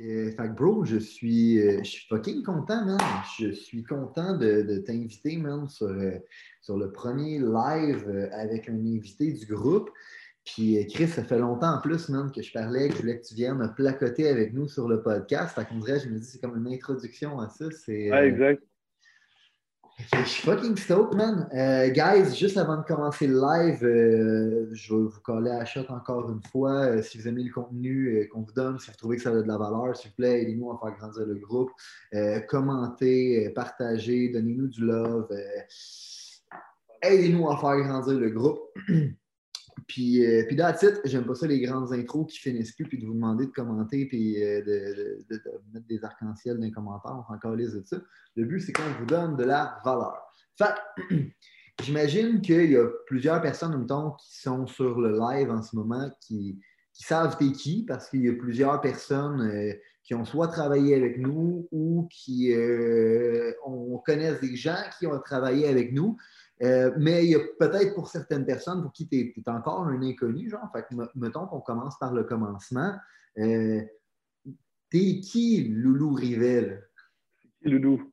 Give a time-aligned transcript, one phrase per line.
[0.00, 2.98] Euh, fait que bro, je suis, euh, je suis fucking content, man.
[3.38, 6.18] Je suis content de, de t'inviter, man, sur, euh,
[6.60, 9.90] sur le premier live avec un invité du groupe.
[10.44, 13.26] Puis Chris, ça fait longtemps en plus, man, que je parlais, que je voulais que
[13.26, 15.54] tu viennes me placoter avec nous sur le podcast.
[15.54, 17.66] Fait qu'on dirait, je me dis, c'est comme une introduction à ça.
[17.70, 18.62] C'est, Ouais, exact.
[19.98, 21.48] Je suis fucking stoked, man.
[21.52, 25.86] Euh, guys, juste avant de commencer le live, euh, je vais vous coller à shot
[25.88, 26.86] encore une fois.
[26.86, 29.32] Euh, si vous aimez le contenu qu'on vous donne, si vous trouvez que ça a
[29.32, 31.70] de la valeur, s'il vous plaît, aidez-nous à faire grandir le groupe.
[32.48, 35.28] Commentez, partagez, donnez-nous du love.
[37.02, 38.60] aidez-nous à faire grandir le groupe.
[39.86, 41.00] Puis, euh, puis it.
[41.04, 44.06] J'aime pas ça les grandes intros qui finissent plus, puis de vous demander de commenter,
[44.06, 45.24] puis euh, de,
[45.72, 47.24] mettre des arcs-en-ciel dans les commentaires.
[47.28, 47.98] On encore les de ça.
[48.36, 50.18] Le but, c'est qu'on vous donne de la valeur.
[50.56, 50.74] Fait
[51.82, 55.62] j'imagine qu'il y a plusieurs personnes, en même temps, qui sont sur le live en
[55.62, 56.58] ce moment, qui,
[56.98, 61.18] qui savent qui, parce qu'il y a plusieurs personnes euh, qui ont soit travaillé avec
[61.18, 66.16] nous ou qui euh, on des gens qui ont travaillé avec nous.
[66.62, 70.02] Euh, mais il y a peut-être pour certaines personnes pour qui tu es, encore un
[70.02, 70.68] inconnu, genre.
[70.72, 72.92] Fait que, me- mettons qu'on commence par le commencement.
[73.38, 73.80] Euh,
[74.90, 76.62] T'es qui, Loulou Rivet?
[76.62, 76.76] là?
[77.62, 78.10] Loulou?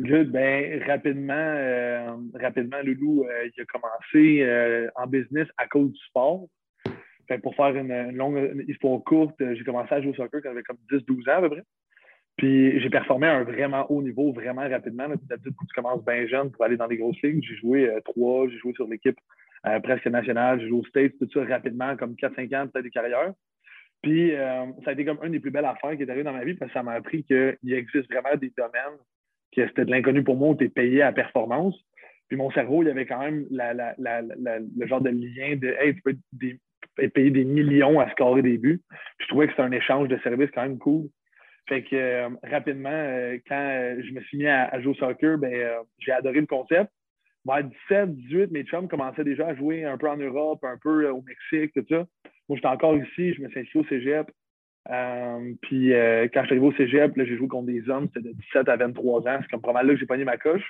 [0.00, 0.30] Good.
[0.30, 6.46] Ben, rapidement, euh, rapidement, Loulou, euh, il a commencé en business à cause du sport.
[7.28, 10.62] Fait pour faire une, longue histoire courte, j'ai commencé à jouer au soccer quand j'avais
[10.62, 11.64] comme 10-12 ans à peu près.
[12.36, 15.08] Puis j'ai performé à un vraiment haut niveau, vraiment rapidement.
[15.08, 18.46] D'habitude, tu commences bien jeune pour aller dans des grosses ligues, j'ai joué euh, trois,
[18.48, 19.18] j'ai joué sur l'équipe
[19.66, 22.90] euh, presque nationale, j'ai joué aux States, tout ça rapidement, comme 4-5 ans peut-être de
[22.90, 23.32] carrière.
[24.02, 26.32] Puis euh, ça a été comme une des plus belles affaires qui est arrivée dans
[26.32, 28.98] ma vie parce que ça m'a appris qu'il existe vraiment des domaines
[29.54, 31.74] que c'était de l'inconnu pour moi où tu es payé à performance.
[32.28, 36.02] Puis mon cerveau, il y avait quand même le genre de lien de Hey, tu
[36.02, 36.60] peux être, des-
[37.08, 38.82] payé des millions à scorer des buts.
[38.90, 41.08] Puis je trouvais que c'était un échange de services quand même cool.
[41.68, 45.36] Fait que euh, rapidement, euh, quand euh, je me suis mis à, jouer au soccer,
[45.36, 45.52] ben,
[45.98, 46.90] j'ai adoré le concept.
[47.44, 51.08] Vers 17, 18, mes chums commençaient déjà à jouer un peu en Europe, un peu
[51.08, 52.06] au Mexique, tout ça.
[52.48, 54.26] Moi, j'étais encore ici, je me suis inscrit au cégep.
[55.62, 55.90] Puis
[56.32, 58.76] quand je suis arrivé au cégep, j'ai joué contre des hommes, c'était de 17 à
[58.76, 59.38] 23 ans.
[59.42, 60.64] C'est comme pas mal là que j'ai pogné ma coche.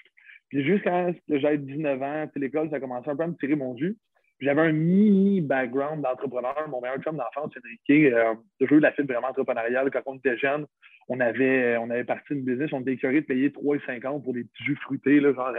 [0.49, 3.57] Puis juste quand j'avais 19 ans, l'école, ça a commencé un peu à me tirer
[3.57, 3.97] mon jus.
[4.41, 6.69] J'avais un mini background d'entrepreneur.
[6.69, 9.91] Mon meilleur chum d'enfance, Enrique, euh, toujours eu la fibre vraiment entrepreneuriale.
[9.91, 10.67] Quand on était jeune,
[11.09, 14.65] on avait, on avait parti une business, on était de payer 3,50 pour des petits
[14.65, 15.53] jus fruités, là, genre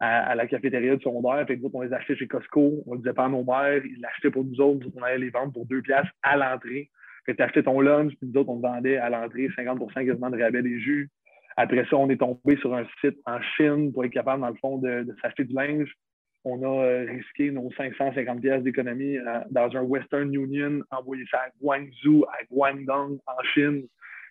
[0.00, 1.46] à, la cafétéria du secondaire.
[1.46, 4.00] Fait que on les achetait chez Costco, on le disait pas à nos mères, ils
[4.00, 6.90] l'achetaient pour nous autres, on allait les vendre pour 2 piastres à l'entrée.
[7.24, 9.94] Fait que tu achetais ton lunch, puis nous autres, on te vendait à l'entrée 50
[9.94, 11.08] quasiment de rabais des jus.
[11.56, 14.56] Après ça, on est tombé sur un site en Chine pour être capable, dans le
[14.56, 15.94] fond, de s'acheter du linge.
[16.44, 21.38] On a euh, risqué nos 550 pièces d'économie euh, dans un Western Union, envoyé ça
[21.38, 23.84] à Guangzhou, à Guangdong, en Chine,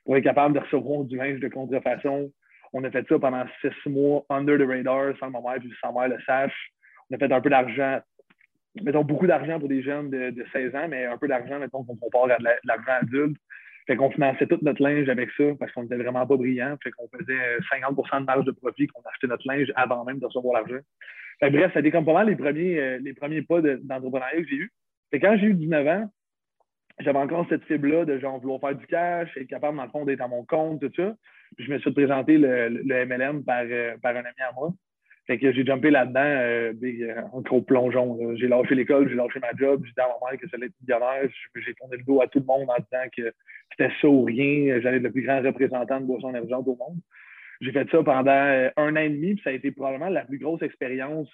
[0.03, 2.31] pour être capable de recevoir du linge de contrefaçon.
[2.73, 5.93] On a fait ça pendant six mois, under the radar, sans ma mère puis sans
[5.93, 6.71] mère le sache.
[7.09, 7.99] On a fait un peu d'argent,
[8.81, 11.83] mettons beaucoup d'argent pour des jeunes de, de 16 ans, mais un peu d'argent, mettons,
[11.83, 13.37] qu'on compare à de l'argent adulte.
[13.87, 16.75] Fait qu'on finançait tout notre linge avec ça parce qu'on n'était vraiment pas brillants.
[16.83, 20.19] Fait qu'on faisait euh, 50% de marge de profit, qu'on achetait notre linge avant même
[20.19, 20.81] de recevoir l'argent.
[21.41, 24.41] Bref, ça a été comme pas mal les premiers, euh, les premiers pas de- d'entrepreneuriat
[24.43, 24.71] que j'ai eu.
[25.09, 26.09] Fait quand j'ai eu 19 ans,
[26.99, 30.05] j'avais encore cette fibre-là de genre vouloir faire du cash, être capable, dans le fond,
[30.05, 31.15] d'être à mon compte, tout ça.
[31.57, 34.71] Puis je me suis présenté le, le MLM par, euh, par un ami à moi.
[35.27, 38.35] Fait que j'ai jumpé là-dedans, euh, big, euh, en gros plongeon.
[38.35, 40.65] J'ai lâché l'école, j'ai lâché ma job, j'ai dit à ma mère que ça allait
[40.65, 41.29] être millionnaire.
[41.55, 43.31] J'ai- tourné le dos à tout le monde en disant que
[43.71, 44.79] c'était ça ou rien.
[44.81, 46.97] J'allais être le plus grand représentant de boisson émergente au monde.
[47.61, 50.25] J'ai fait ça pendant euh, un an et demi, puis ça a été probablement la
[50.25, 51.29] plus grosse expérience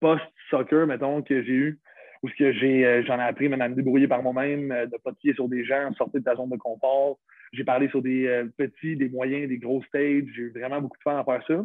[0.00, 1.80] post-soccer, mettons, que j'ai eue.
[2.22, 5.18] Où euh, j'en ai appris même à me débrouiller par moi-même, euh, de pas te
[5.20, 7.18] fier sur des gens, sortir de ta zone de confort.
[7.52, 10.24] J'ai parlé sur des petits, des moyens, des gros stages.
[10.34, 11.64] J'ai eu vraiment beaucoup de fun à faire ça.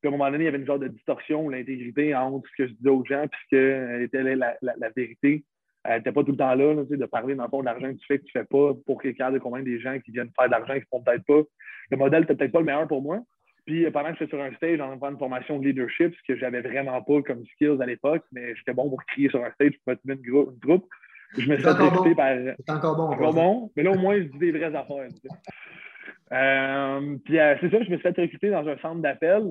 [0.00, 2.48] Puis à un moment donné, il y avait une genre de distorsion ou l'intégrité entre
[2.48, 5.44] ce que je disais aux gens puis ce que euh, était la, la- la vérité.
[5.84, 7.98] Elle n'était pas tout le temps là, de parler dans le fond de l'argent que
[7.98, 10.10] tu fais, que tu fais pas, pour qu'il y ait de convaincre des gens qui
[10.10, 11.40] viennent faire de l'argent et qui ne font peut-être pas.
[11.90, 13.20] Le modèle n'était peut-être pas le meilleur pour moi.
[13.64, 16.32] Puis euh, pendant que j'étais sur un stage, en de une formation de leadership, ce
[16.32, 19.50] que j'avais vraiment pas comme skills à l'époque, mais j'étais bon pour crier sur un
[19.52, 20.86] stage, pour motiver une, grou- une troupe.
[21.36, 22.14] Je me suis recruter bon.
[22.16, 22.34] par.
[22.66, 23.02] C'est encore bon.
[23.14, 25.08] Encore bon, mais là, au moins, je dis des vraies affaires.
[26.32, 29.42] Euh, puis euh, c'est ça, je me suis fait recruter dans un centre d'appel.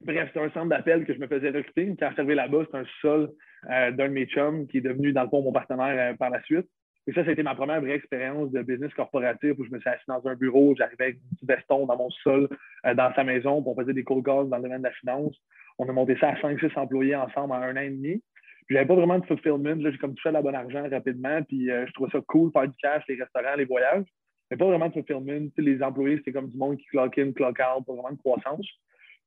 [0.00, 1.94] Bref, c'est un centre d'appel que je me faisais recruter.
[1.98, 3.30] Quand je suis là-bas, c'est un sol
[3.64, 6.66] d'un de mes chums qui est devenu, dans le fond, mon partenaire par la suite.
[7.06, 10.04] Et ça, été ma première vraie expérience de business corporatif où je me suis assis
[10.06, 12.48] dans un bureau, j'arrivais avec un petit veston dans mon sol,
[12.84, 15.34] dans sa maison, puis on faisait des cold calls dans le domaine de la finance.
[15.78, 18.22] On a monté ça à 5-6 employés ensemble en un an et demi.
[18.68, 19.80] J'avais pas vraiment de fulfillment.
[19.80, 21.42] J'ai comme touché à la bonne argent rapidement.
[21.44, 24.04] Puis je trouvais ça cool, faire du cash, les restaurants, les voyages
[24.50, 25.50] mais pas vraiment de fulfillment.
[25.56, 28.66] les employés, c'était comme du monde qui clock in, clock out, pas vraiment de croissance.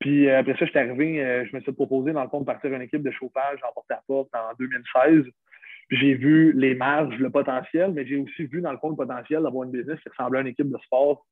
[0.02, 2.42] Puis euh, après ça, je suis arrivé, euh, je me suis proposé dans le fond
[2.42, 5.26] de partir une équipe de chauffage en porte-à-porte en 2016.
[5.88, 8.96] Puis j'ai vu les marges, le potentiel, mais j'ai aussi vu dans le fond le
[8.96, 11.26] potentiel d'avoir une business qui ressemblait à une équipe de sport.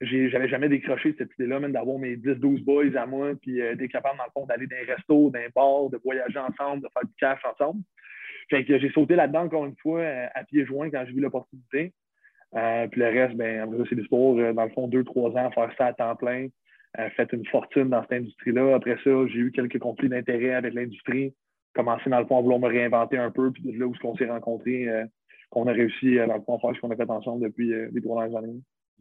[0.00, 3.92] J'avais jamais décroché cette idée-là, même d'avoir mes 10-12 boys à moi, puis euh, d'être
[3.92, 6.88] capable, dans le fond, d'aller dans un resto, dans un bar, de voyager ensemble, de
[6.92, 7.80] faire du cash ensemble.
[8.50, 10.02] Fait que j'ai sauté là-dedans encore une fois
[10.34, 11.92] à pieds joints quand j'ai vu l'opportunité.
[12.52, 15.86] Puis le reste, ben, c'est du sport, dans le fond, deux, trois ans, faire ça
[15.86, 16.46] à temps plein,
[17.16, 18.74] fait une fortune dans cette industrie-là.
[18.74, 21.34] Après ça, j'ai eu quelques conflits d'intérêts avec l'industrie,
[21.74, 24.16] commencé dans le fond à vouloir me réinventer un peu, puis de là où on
[24.16, 24.88] s'est rencontrés,
[25.50, 28.00] qu'on a réussi dans le fond à faire ce qu'on a fait ensemble depuis les
[28.00, 28.60] trois dernières années.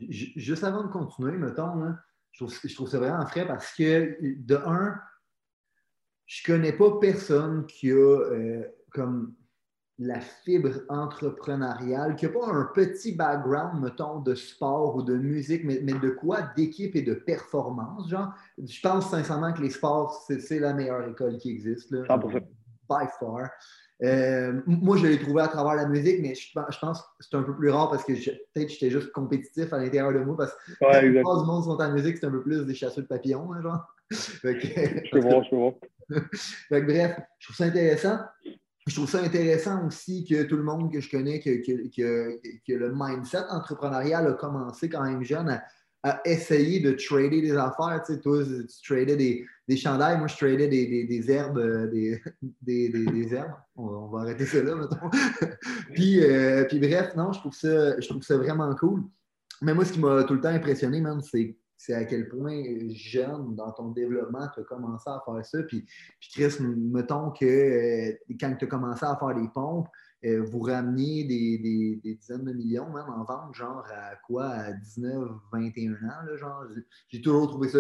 [0.10, 1.94] Juste avant de continuer, mettons,
[2.32, 4.96] je, trouve, je trouve ça vraiment frais parce que, de un,
[6.26, 9.36] je connais pas personne qui a comme
[9.98, 15.64] la fibre entrepreneuriale, qui n'a pas un petit background, mettons, de sport ou de musique,
[15.64, 16.42] mais, de quoi?
[16.56, 18.34] D'équipe et de performance, genre.
[18.58, 21.92] Je pense sincèrement que les sports, c'est la meilleure école qui existe.
[21.92, 22.42] Là, 100%.
[22.90, 23.50] By far.
[24.04, 27.44] Euh, moi, je l'ai trouvé à travers la musique, mais je, pense que c'est un
[27.44, 30.86] peu plus rare parce que peut-être j'étais juste compétitif à l'intérieur de moi parce que
[30.86, 33.08] ouais, la plupart du monde sont en musique, c'est un peu plus des chasseurs de
[33.08, 33.96] papillons, hein, genre.
[34.12, 35.74] je voir, je voir.
[36.70, 38.20] bref, je trouve ça intéressant
[38.88, 42.94] je trouve ça intéressant aussi que tout le monde que je connais, que, que, le
[42.96, 45.60] mindset entrepreneurial a commencé quand même jeune
[46.04, 48.04] à, essayer de trader des affaires.
[48.06, 51.88] Tu sais, toi, tu tradais des, des chandails, moi je tradais des, des, herbes, euh,
[51.88, 52.22] des,
[52.62, 53.56] des, herbes.
[53.76, 55.10] On, va arrêter ça là, mettons.
[55.94, 59.04] puis, euh, puis bref, non, je trouve ça, je trouve ça vraiment cool.
[59.64, 62.64] Mais moi, ce qui m'a tout le temps impressionné, man, c'est c'est à quel point
[62.94, 65.64] jeune dans ton développement tu as commencé à faire ça.
[65.64, 65.86] Puis,
[66.20, 69.88] puis Chris, mettons que euh, quand tu as commencé à faire des pompes,
[70.26, 75.30] euh, vous rameniez des, dizaines de millions même en vente, genre à quoi, à 19,
[75.52, 76.66] 21 ans, genre.
[77.10, 77.80] J'ai toujours trouvé ça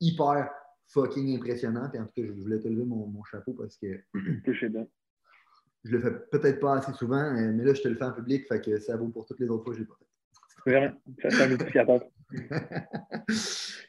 [0.00, 0.50] hyper
[0.88, 1.88] fucking impressionnant.
[1.90, 4.00] Puis en tout cas, je voulais te lever mon, chapeau parce que.
[5.84, 8.12] je le fais peut-être pas assez souvent, euh, mais là, je te le fais en
[8.12, 10.70] public, fait que ça vaut pour toutes les autres fois que je l'ai pas fait.
[10.70, 12.00] Vraiment, c'est un multiplicateur.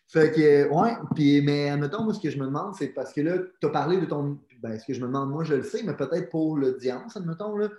[0.08, 3.22] fait que, ouais, puis, mais admettons, moi, ce que je me demande, c'est parce que
[3.22, 4.40] là, tu as parlé de ton.
[4.62, 7.58] Ben, ce que je me demande, moi, je le sais, mais peut-être pour l'audience, admettons,
[7.58, 7.70] là,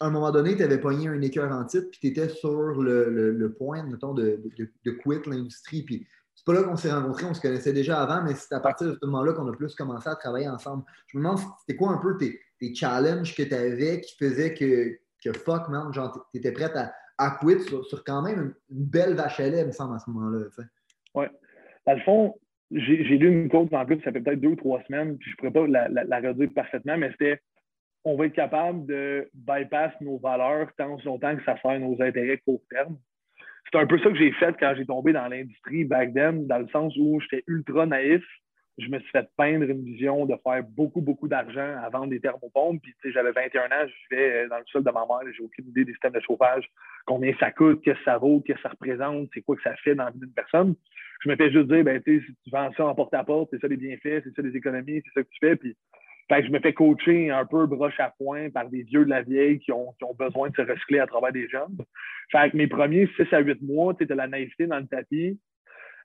[0.00, 2.82] à un moment donné, tu avais pogné un écœur en titre, puis tu étais sur
[2.82, 5.82] le, le, point, admettons, de, de, de quitter l'industrie.
[5.82, 8.60] Puis c'est pas là qu'on s'est rencontrés, on se connaissait déjà avant, mais c'est à
[8.60, 10.82] partir de ce moment-là qu'on a plus commencé à travailler ensemble.
[11.06, 14.54] Je me demande, c'était quoi un peu tes, tes challenges que tu avais qui faisaient
[14.54, 16.92] que, que fuck, man, genre, tu étais prête à
[17.22, 20.46] à sur, quand même une, belle vache à lait, me semble, à ce moment-là.
[21.14, 21.26] Oui.
[21.86, 22.34] Dans le fond,
[22.70, 25.36] j'ai lu une quote en plus, ça fait peut-être deux ou trois semaines, puis je
[25.44, 27.40] ne pourrais pas la, redire parfaitement, mais c'était
[28.04, 32.38] on va être capable de bypass nos valeurs tant longtemps que ça sert nos intérêts
[32.38, 32.98] court terme.
[33.70, 36.58] C'est un peu ça que j'ai fait quand j'ai tombé dans l'industrie back then, dans
[36.58, 38.24] le sens où j'étais ultra naïf
[38.78, 42.20] je me suis fait peindre une vision de faire beaucoup, beaucoup d'argent à vendre des
[42.20, 42.80] thermopompes.
[42.82, 45.32] Puis, tu sais, j'avais 21 ans, je vivais euh, dans le sol de ma mère,
[45.36, 46.64] j'ai aucune idée des systèmes de chauffage,
[47.06, 49.76] combien ça coûte, qu'est-ce que ça vaut, qu'est-ce que ça représente, c'est quoi que ça
[49.76, 50.74] fait dans la vie d'une personne.
[51.22, 53.60] Je me fais juste dire, ben, tu sais, si tu vends ça en porte-à-porte, c'est
[53.60, 55.56] ça les bienfaits, c'est ça les économies, c'est ça que tu fais.
[55.56, 55.76] Puis,
[56.28, 59.22] fait je me fais coacher un peu broche à point par des vieux de la
[59.22, 61.76] vieille qui ont, qui ont besoin de se recycler à travers des jeunes.
[62.30, 65.38] Fait que mes premiers 6 à 8 mois, tu de la naïveté dans le tapis.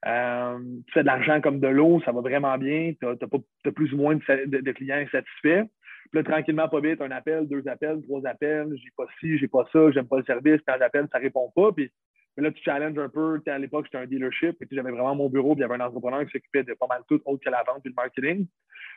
[0.06, 2.94] Euh, tu fais de l'argent comme de l'eau, ça va vraiment bien.
[3.00, 5.66] Tu as, plus ou moins de, clients satisfaits.
[6.12, 9.48] Puis là, tranquillement, pas vite, un appel, deux appels, trois appels, j'ai pas ci, j'ai
[9.48, 11.74] pas ça, j'aime pas le service, quand j'appelle, ça répond pas.
[11.74, 11.92] Puis
[12.38, 13.42] là, tu challenges un peu.
[13.48, 15.86] À l'époque, j'étais un dealership, et j'avais vraiment mon bureau, puis il y avait un
[15.86, 18.48] entrepreneur qui s'occupait de pas mal tout autre que la vente et le marketing.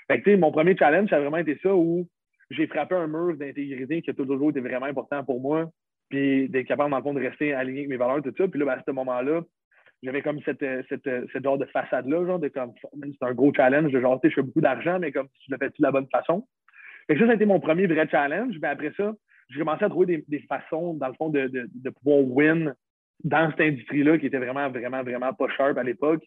[0.06, 2.06] Fait que, mon premier challenge, ça a vraiment été ça où
[2.50, 5.70] j'ai frappé un mur d'intégrité qui a toujours été vraiment important pour moi,
[6.10, 8.46] puis d'être capable, de rester aligné avec mes valeurs, tout ça.
[8.46, 9.42] Puis là, ben, à ce moment-là,
[10.02, 13.92] j'avais comme cette, cette, cette, genre de façade-là, genre de comme c'est un gros challenge
[13.92, 15.92] de genre, tu sais, je fais beaucoup d'argent, mais comme tu le fais de la
[15.92, 16.46] bonne façon.
[17.08, 18.56] Et ça, ça a été mon premier vrai challenge.
[18.62, 19.12] Mais après ça,
[19.50, 22.74] j'ai commencé à trouver des, des, façons, dans le fond, de, de, de pouvoir win
[23.24, 26.24] dans cette industrie-là qui était vraiment, vraiment, vraiment pas sharp à l'époque,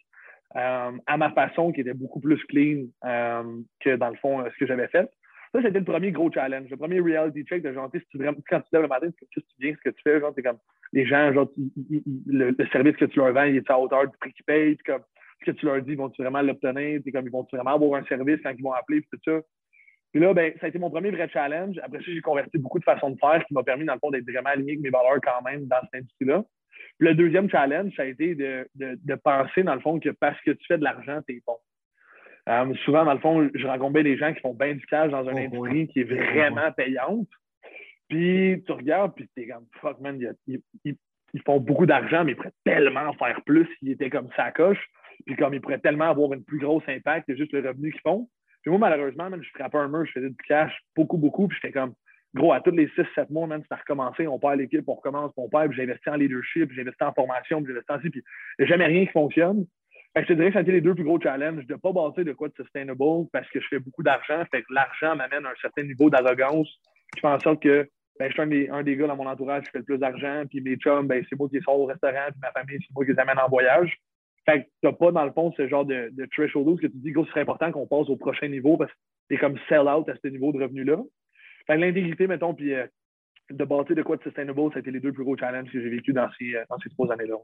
[0.56, 3.44] euh, à ma façon, qui était beaucoup plus clean euh,
[3.80, 5.10] que dans le fond, ce que j'avais fait.
[5.53, 6.69] Ça, c'était le premier gros challenge.
[6.69, 9.39] Le premier reality check de genre, si tu vraiment, quand tu lèves le matin, tu
[9.39, 10.57] sais bien ce que tu fais, genre, t'es comme,
[10.93, 11.50] les gens, genre,
[12.25, 14.91] le, service que tu leur vends, il est à hauteur du prix qu'ils payent, puis
[14.91, 15.03] comme,
[15.41, 18.05] ce que tu leur dis, vont-tu vraiment l'obtenir, t'es comme, ils vont vraiment avoir un
[18.05, 19.41] service quand ils vont appeler, puis tout ça.
[20.12, 21.79] Puis là, ben, ça a été mon premier vrai challenge.
[21.83, 24.12] Après ça, j'ai converti beaucoup de façons de faire qui m'a permis, dans le fond,
[24.12, 26.43] d'être vraiment aligné avec mes valeurs quand même dans cette industrie-là.
[27.00, 30.10] Puis le deuxième challenge, ça a été de, de, de, penser, dans le fond, que
[30.10, 31.57] parce que tu fais de l'argent, t'es bon.
[32.50, 35.23] Euh, souvent, dans le fond, je rencontre des gens qui font bien du cash dans
[35.23, 37.27] une oh, industrie qui est vraiment payante.
[38.09, 40.62] Puis tu regardes, puis t'es comme fuck, man, ils,
[41.45, 44.85] font beaucoup d'argent, mais ils pourraient tellement faire plus s'ils étaient comme ça coche.
[45.25, 48.01] Puis comme ils pourraient tellement avoir une plus grosse impact que juste le revenu qu'ils
[48.01, 48.29] font.
[48.62, 51.57] Puis moi, malheureusement, man, je frappais un mur, je faisais du cash beaucoup, beaucoup, puis
[51.62, 51.93] j'étais comme
[52.33, 55.31] gros, à tous les 6-7 mois, même, ça a recommencé, on perd l'équipe, on recommence,
[55.38, 58.23] on perd, puis j'investis en leadership, j'investis en formation, puis j'investis en ci, puis
[58.57, 59.65] il n'y a jamais rien qui fonctionne.
[60.15, 61.91] Je te dirais que ça a été les deux plus gros challenges, de ne pas
[61.91, 65.46] bâtir de quoi de sustainable parce que je fais beaucoup d'argent, fait que l'argent m'amène
[65.46, 66.70] à un certain niveau d'arrogance
[67.13, 67.89] qui fait en sorte que
[68.20, 70.62] ben, je suis un des, gars dans mon entourage qui fait le plus d'argent, puis
[70.62, 73.05] mes chums, ben, c'est moi qui les sors au restaurant, puis ma famille, c'est moi
[73.05, 73.98] qui les amène en voyage.
[74.46, 77.12] Fait que t'as pas, dans le fond, ce genre de, de threshold que tu dis,
[77.12, 78.98] gros, ce serait important qu'on passe au prochain niveau parce que
[79.29, 80.98] t'es comme sell-out à ce niveau de revenu-là.
[81.65, 82.86] Fait que l'intégrité, mettons, puis euh,
[83.50, 85.82] de bâtir de quoi de sustainable, ça a été les deux plus gros challenges que
[85.82, 87.38] j'ai vécu dans ces, euh, dans ces trois années-là.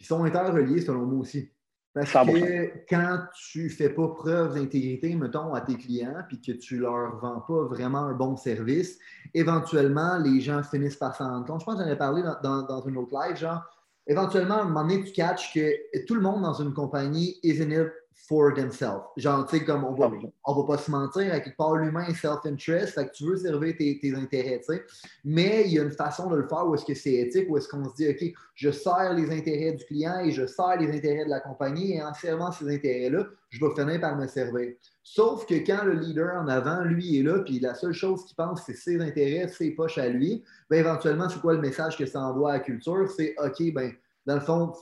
[0.00, 1.52] Ils sont interreliés, selon moi aussi.
[1.94, 6.52] Parce que quand tu ne fais pas preuve d'intégrité, mettons, à tes clients, puis que
[6.52, 8.98] tu ne leur vends pas vraiment un bon service,
[9.34, 11.60] éventuellement, les gens finissent par s'en rendre compte.
[11.60, 13.62] Je pense que j'en ai parlé dans, dans, une autre live, genre,
[14.06, 17.62] éventuellement, à un moment donné, tu catches que tout le monde dans une compagnie is
[17.62, 19.04] in it for themselves.
[19.16, 20.10] Genre, tu sais, comme on va,
[20.44, 23.36] on va pas se mentir, à quelque part, l'humain est self-interest, fait que tu veux
[23.36, 24.84] servir tes, tes intérêts, tu sais.
[25.24, 27.56] Mais il y a une façon de le faire où est-ce que c'est éthique, où
[27.56, 30.96] est-ce qu'on se dit, OK, je sers les intérêts du client et je sers les
[30.96, 34.74] intérêts de la compagnie et en servant ces intérêts-là, je vais finir par me servir.
[35.02, 38.36] Sauf que quand le leader en avant, lui, est là, puis la seule chose qu'il
[38.36, 42.06] pense, c'est ses intérêts, ses poches à lui, bien, éventuellement, c'est quoi le message que
[42.06, 43.08] ça envoie à la culture?
[43.10, 43.92] C'est OK, ben
[44.26, 44.72] dans le fond,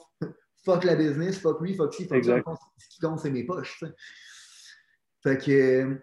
[0.63, 2.41] fuck la business, fuck lui, fuck ci, fuck ça.
[2.79, 3.85] Ce qui compte, c'est mes poches.
[5.23, 6.01] Fait que,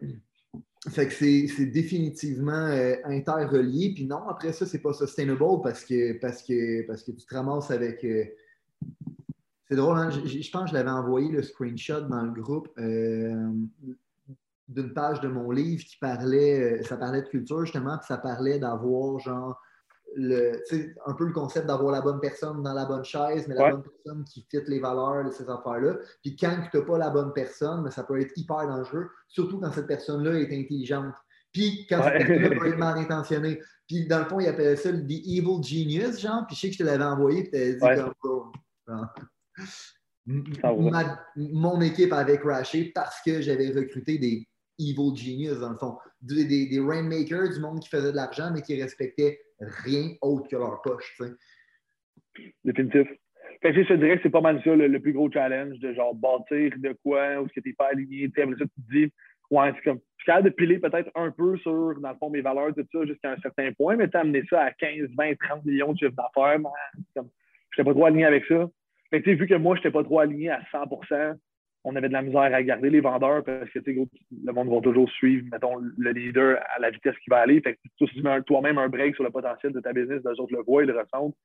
[0.90, 3.94] fait que c'est définitivement euh, interrelié.
[3.94, 7.36] Puis non, après ça, c'est pas sustainable parce que, parce, que, parce que tu te
[7.36, 8.04] ramasses avec.
[8.04, 8.26] Euh,
[9.70, 10.10] c'est drôle, hein?
[10.10, 13.52] je, pense que je l'avais envoyé le screenshot dans le groupe euh,
[14.70, 18.60] d'une page de mon livre qui parlait, ça parlait de culture justement, puis ça parlait
[18.60, 19.60] d'avoir genre
[20.18, 20.64] le,
[21.06, 23.84] un peu le concept d'avoir la bonne personne dans la bonne chaise, mais la bonne
[23.84, 25.98] personne qui fit les valeurs de ces affaires-là.
[26.24, 29.60] Puis quand tu n'as pas la bonne personne, mais ça peut être hyper dangereux, surtout
[29.60, 31.14] quand cette personne-là est intelligente.
[31.54, 33.62] Puis quand cette personne-là est mal intentionnée.
[33.88, 36.46] Puis dans le fond, il appelait ça le The Evil Genius, genre.
[36.48, 37.80] Puis je sais que je te l'avais envoyé, puis tu dit
[40.62, 40.92] comme
[41.36, 44.48] mon équipe avait crashé parce que j'avais recruté des
[44.80, 45.98] Evil Genius, dans le fond.
[46.22, 50.48] Des, des, des rainmakers, du monde qui faisait de l'argent, mais qui respectait rien autre
[50.50, 51.16] que leur poche.
[51.18, 51.32] sais.
[52.64, 53.08] Définitif.
[53.64, 56.74] Je te dirais que c'est pas mal ça le, plus gros challenge de genre bâtir
[56.78, 58.26] de quoi, ou ce que tu n'es pas aligné.
[58.26, 59.12] Après ça, tu te dis,
[59.50, 62.30] ouais, c'est comme, je suis capable de piler peut-être un peu sur, dans le fond,
[62.30, 65.36] mes valeurs, tout ça, jusqu'à un certain point, mais tu amené ça à 15, 20,
[65.40, 66.60] 30 millions de chiffres d'affaires,
[67.16, 68.70] je n'étais pas trop aligné avec ça.
[69.10, 70.88] Fait que, vu que moi, je n'étais pas trop aligné à 100
[71.90, 75.10] on avait de la misère à garder les vendeurs parce que le monde va toujours
[75.10, 77.62] suivre, mettons, le leader à la vitesse qu'il va aller.
[77.62, 80.64] Fait que tu toi-même un break sur le potentiel de ta business, les autres le
[80.64, 81.36] voient, ils le ressentent.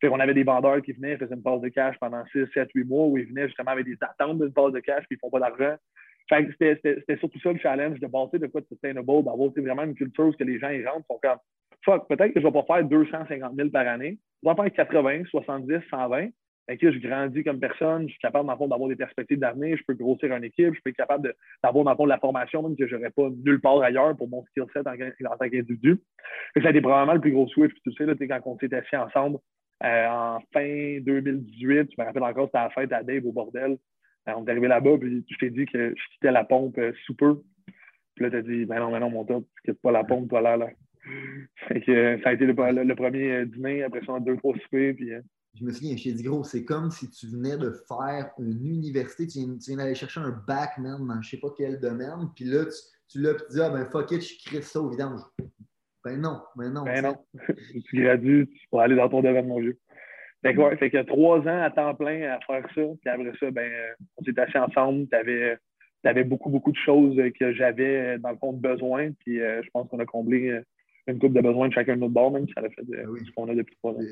[0.00, 2.68] Fait qu'on avait des vendeurs qui venaient, faisaient une passe de cash pendant 6, 7,
[2.74, 5.20] 8 mois où ils venaient justement avec des attentes d'une passe de cash puis ils
[5.20, 5.76] font pas d'argent.
[6.28, 9.84] Fait que c'était surtout ça le challenge de bâtir de quoi de sustainable, d'avoir vraiment
[9.84, 11.38] une culture où les gens ils rentrent, sont comme
[11.84, 15.24] fuck, peut-être que je vais pas faire 250 000 par année, je vais faire 80,
[15.30, 16.28] 70, 120,
[16.68, 20.32] que je grandis comme personne, je suis capable, d'avoir des perspectives d'avenir, je peux grossir
[20.34, 23.10] une équipe, je peux être capable d'avoir, dans de la formation, même que je n'aurais
[23.10, 24.92] pas nulle part ailleurs pour mon skill set en,
[25.36, 26.00] tant qu'individu.
[26.56, 27.72] Ça a été probablement le plus gros switch.
[27.84, 29.38] Tu sais, là, quand on s'est assis ensemble
[29.84, 33.76] euh, en fin 2018, je me rappelle encore, c'était la fête à Dave au bordel.
[34.28, 36.92] Euh, on est arrivé là-bas, puis je t'ai dit que je quittais la pompe euh,
[37.04, 37.42] sous peu.
[38.14, 40.04] Puis là, tu as dit, ben non, ben non, mon top, tu quittes pas la
[40.04, 40.68] pompe, toi là, là.
[41.68, 45.10] que, ça a été le, premier dîner, après ça, on a deux, trois soupers, puis
[45.54, 48.66] je me souviens, je t'ai dit, gros, c'est comme si tu venais de faire une
[48.66, 52.46] université, tu viens, d'aller chercher un bac, man, dans je sais pas quel domaine, puis
[52.46, 52.72] là, tu,
[53.08, 55.20] tu l'as, tu dis, ah ben fuck it, je crée ça au vidange.
[56.04, 56.84] Ben non, ben non.
[56.84, 57.16] Ben non.
[57.86, 59.78] tu gradues, tu vas aller dans ton domaine, mon vieux.
[60.42, 63.32] Fait que, ouais, fait que trois ans à temps plein à faire ça, puis après
[63.38, 63.70] ça, ben,
[64.16, 65.56] on s'est assis ensemble, tu avais,
[66.02, 69.88] avais, beaucoup, beaucoup de choses que j'avais, dans le fond, besoin, puis euh, je pense
[69.88, 70.60] qu'on a comblé
[71.08, 73.20] une coupe de besoin de chacun de notre bord, même ça a fait de, oui.
[73.26, 74.02] ce qu'on a depuis trois ans.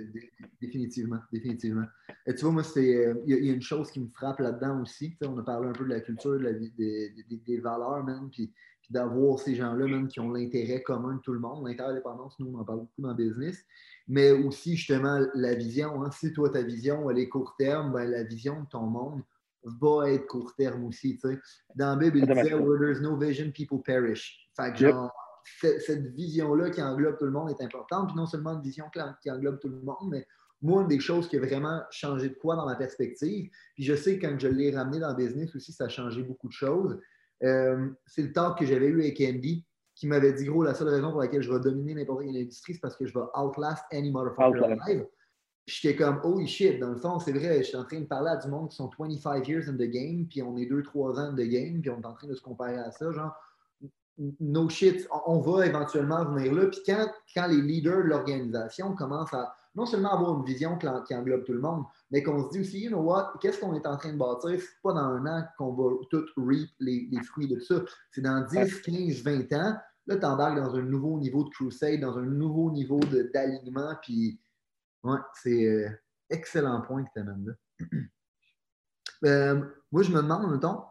[0.61, 1.85] Définitivement, définitivement.
[2.27, 2.83] Et tu vois, moi, il
[3.27, 5.17] y, y, a une chose qui me frappe là-dedans aussi.
[5.23, 8.29] On a parlé un peu de la culture, de la, des, des, des, valeurs, même,
[8.31, 11.65] puis, puis d'avoir ces gens-là, même, qui ont l'intérêt commun de tout le monde.
[11.67, 13.65] L'interdépendance, nous, on en parle beaucoup dans le business.
[14.09, 16.03] Mais aussi, justement, la vision.
[16.03, 16.11] Hein.
[16.11, 19.23] Si toi, ta vision, elle est court terme, ben, la vision de ton monde
[19.63, 21.19] va être court terme aussi.
[21.19, 21.39] Tu sais.
[21.77, 24.51] Dans la Bible, il disait Where there's no vision, people perish.
[24.57, 25.13] Fait que, genre,
[25.45, 28.09] cette vision-là qui englobe tout le monde est importante.
[28.09, 28.87] Puis non seulement une vision
[29.23, 30.27] qui englobe tout le monde, mais
[30.63, 33.95] moi, une des choses qui a vraiment changé de quoi dans ma perspective, puis je
[33.95, 36.53] sais que quand je l'ai ramené dans le business aussi, ça a changé beaucoup de
[36.53, 36.99] choses.
[37.43, 40.89] Euh, c'est le talk que j'avais eu avec Andy, qui m'avait dit, gros, la seule
[40.89, 43.85] raison pour laquelle je vais dominer n'importe quelle industrie, c'est parce que je vais outlast
[43.93, 45.07] any motherfucker alive.
[45.67, 48.31] J'étais comme, oh shit, dans le fond, c'est vrai, je suis en train de parler
[48.31, 51.19] à du monde qui sont 25 years in the game, puis on est 2-3 ans
[51.19, 53.11] in the game, puis on est en train de se comparer à ça.
[53.13, 53.33] Genre,
[54.41, 56.67] no shit, on va éventuellement venir là.
[56.67, 61.15] Puis quand, quand les leaders de l'organisation commencent à non seulement avoir une vision qui
[61.15, 63.87] englobe tout le monde, mais qu'on se dit aussi, you know what, qu'est-ce qu'on est
[63.87, 64.61] en train de bâtir?
[64.61, 67.77] C'est pas dans un an qu'on va tout reap les, les fruits de ça.
[68.11, 69.77] C'est dans 10, 15, 20 ans.
[70.07, 72.99] Là, tu embarques dans un nouveau niveau de crusade, dans un nouveau niveau
[73.33, 73.95] d'alignement.
[74.03, 74.41] Puis,
[75.05, 75.89] ouais, c'est euh,
[76.29, 77.87] excellent point que tu amènes là.
[79.27, 79.63] Euh,
[79.93, 80.83] moi, je me demande, mettons,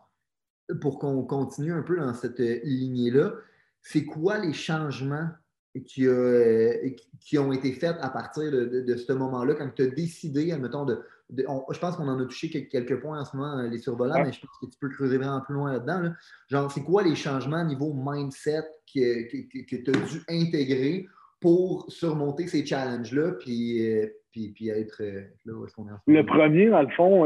[0.82, 3.34] pour qu'on continue un peu dans cette euh, lignée-là,
[3.82, 5.28] c'est quoi les changements
[5.86, 6.74] qui, euh,
[7.20, 11.00] qui, ont été faits à partir de, ce moment-là, quand tu as décidé, admettons, de.
[11.30, 14.42] je pense qu'on en a touché quelques points en ce moment, les survolants, mais je
[14.42, 16.12] pense que tu peux creuser vraiment plus loin là-dedans.
[16.50, 19.32] Genre, c'est quoi les changements niveau mindset que,
[19.64, 21.08] que, tu as dû intégrer
[21.40, 25.02] pour surmonter ces challenges-là, puis, euh, puis, puis, être
[25.46, 27.26] là où est-ce qu'on est en ce Le premier, dans le fond,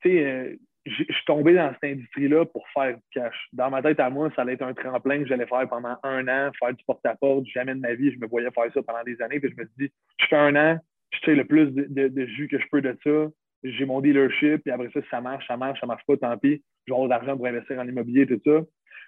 [0.00, 3.36] tu sais, je suis tombé dans cette industrie-là pour faire du cash.
[3.52, 6.26] Dans ma tête à moi, ça allait être un tremplin que j'allais faire pendant un
[6.26, 7.46] an, faire du porte-à-porte.
[7.46, 9.38] Jamais de ma vie, je me voyais faire ça pendant des années.
[9.38, 10.78] Puis je me suis dit, je fais un an,
[11.10, 13.30] je fais le plus de, jus que je peux de ça.
[13.62, 16.64] J'ai mon dealership, puis après ça, ça marche, ça marche, ça marche pas, tant pis.
[16.88, 18.60] J'ai de l'argent pour investir en immobilier, tout ça.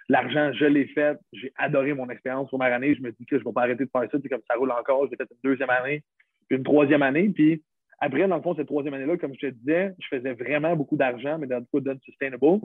[0.08, 1.18] L'argent, je l'ai fait.
[1.32, 2.94] J'ai adoré mon expérience première année.
[2.94, 4.18] Je me dis que je ne vais pas arrêter de faire ça.
[4.18, 6.04] Puis comme ça roule encore, j'ai fait une deuxième année,
[6.48, 7.30] puis une troisième année.
[7.30, 7.64] Puis
[8.00, 10.96] après, dans le fond, cette troisième année-là, comme je te disais, je faisais vraiment beaucoup
[10.96, 12.60] d'argent, mais dans le coup sustainable.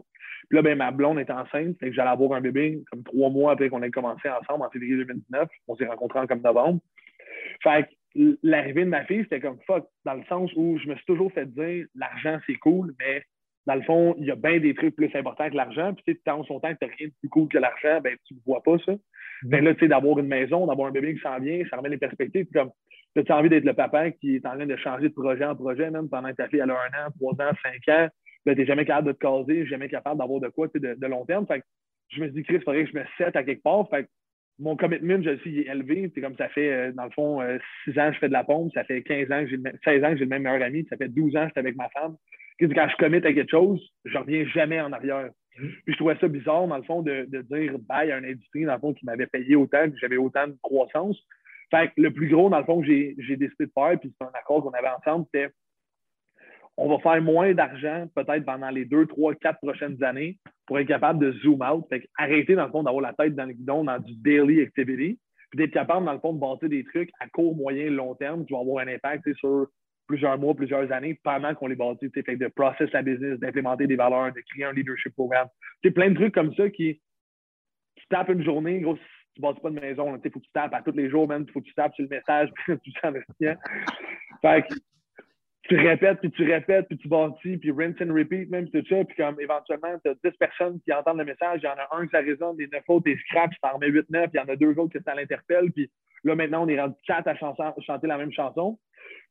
[0.50, 3.30] Puis là, ben, ma blonde est enceinte, fait que j'allais avoir un bébé comme trois
[3.30, 5.50] mois après qu'on ait commencé ensemble en février 2019.
[5.68, 6.80] On s'est rencontrés en comme novembre.
[7.64, 10.96] Fait que l'arrivée de ma fille, c'était comme fuck, dans le sens où je me
[10.96, 13.24] suis toujours fait dire l'argent, c'est cool, mais
[13.66, 15.94] dans le fond, il y a bien des trucs plus importants que l'argent.
[15.94, 18.02] Puis, tu sais, tant son temps que tu n'as rien de plus cool que l'argent,
[18.02, 18.94] ben, tu ne vois pas ça.
[19.44, 21.90] Ben là, tu sais, d'avoir une maison, d'avoir un bébé qui s'en vient, ça remet
[21.90, 22.48] les perspectives.
[22.52, 22.72] comme,
[23.16, 25.56] tu as envie d'être le papa qui est en train de changer de projet en
[25.56, 28.08] projet, même pendant que ta fille a un an, trois ans, cinq ans?
[28.46, 31.26] tu n'es jamais capable de te caser, jamais capable d'avoir de quoi de, de, long
[31.26, 31.46] terme.
[31.46, 31.64] Fait
[32.10, 33.88] je me suis dit, Chris, il faudrait que je me sette à quelque part.
[33.90, 34.10] Fait
[34.58, 36.12] mon commitment, je le suis élevé.
[36.14, 38.34] C'est comme ça fait, euh, dans le fond, euh, six ans que je fais de
[38.34, 38.72] la pompe.
[38.74, 40.86] Ça fait 15 ans que j'ai 16 ans que j'ai le même meilleur ami.
[40.90, 42.16] Ça fait 12 ans que j'étais avec ma femme.
[42.60, 45.30] Quand je commit à quelque chose, je ne reviens jamais en arrière.
[45.56, 48.66] Puis je trouvais ça bizarre, dans le fond, de, de dire bye à une industrie,
[48.66, 51.18] dans le fond, qui m'avait payé autant, que j'avais autant de croissance.
[51.72, 54.26] Fait que le plus gros, dans le fond, que j'ai décidé de faire, puis c'est
[54.26, 55.52] un accord qu'on avait ensemble, c'était
[56.82, 60.88] on va faire moins d'argent peut-être pendant les deux, trois, quatre prochaines années pour être
[60.88, 61.86] capable de zoom out.
[61.90, 65.20] Fait arrêter, dans le fond, d'avoir la tête dans le guidon dans du daily activity,
[65.50, 68.46] puis d'être capable, dans le fond, de bâtir des trucs à court, moyen, long terme
[68.46, 69.68] qui vont avoir un impact sur
[70.08, 72.10] plusieurs mois, plusieurs années pendant qu'on les bâtit.
[72.14, 75.50] Fait de process la business, d'implémenter des valeurs, de créer un leadership programme.
[75.84, 77.02] C'est plein de trucs comme ça qui,
[78.10, 78.98] tapent une journée, gros,
[79.40, 80.16] tu bâtis pas de maison.
[80.24, 81.46] Il faut que tu tapes à tous les jours, même.
[81.48, 82.50] Il faut que tu tapes sur le message,
[82.84, 83.14] tu t'en
[84.42, 84.76] Fait que
[85.64, 89.04] tu répètes, puis tu répètes, puis tu bâtis, puis rinse and repeat, même, tout ça.
[89.06, 91.88] Puis comme éventuellement, tu as 10 personnes qui entendent le message, il y en a
[91.92, 94.32] un qui ça résonne, les 9 autres, t'es scratch, tu en remets 8, 9, puis
[94.34, 95.72] il y en a deux autres que ça l'interpelle.
[95.72, 95.90] Puis
[96.24, 98.80] là, maintenant, on est rendu 4 à chanter la même chanson.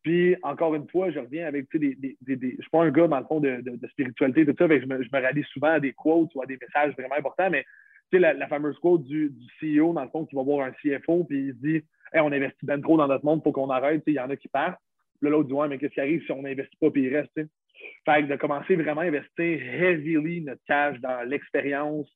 [0.02, 2.84] Puis, encore une fois, je reviens avec, tu sais, des, des, des, je suis pas
[2.84, 5.44] un gars, dans le fond, de, de, spiritualité, tout ça, je me, je me rallie
[5.52, 7.64] souvent à des quotes ou à des messages vraiment importants, mais
[8.12, 11.24] sais, la, fameuse quote du, du, CEO, dans le fond, qui va voir un CFO,
[11.24, 11.82] puis il dit
[12.14, 14.02] on investit bien trop dans notre monde, il faut qu'on arrête.
[14.06, 14.80] Il y en a qui partent.
[15.20, 17.32] Là, l'autre dit ouais, mais qu'est-ce qui arrive si on n'investit pas, puis il reste.
[17.34, 22.08] Fait que de commencer vraiment à investir heavily notre cash dans l'expérience,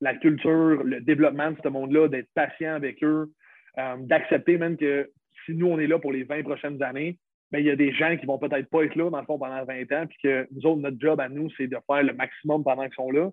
[0.00, 3.32] la culture, le développement de ce monde-là, d'être patient avec eux,
[3.78, 5.10] euh, d'accepter même que
[5.44, 7.18] si nous, on est là pour les 20 prochaines années,
[7.50, 9.38] ben, il y a des gens qui vont peut-être pas être là, dans le fond,
[9.38, 12.12] pendant 20 ans, puis que nous autres, notre job à nous, c'est de faire le
[12.12, 13.30] maximum pendant qu'ils sont là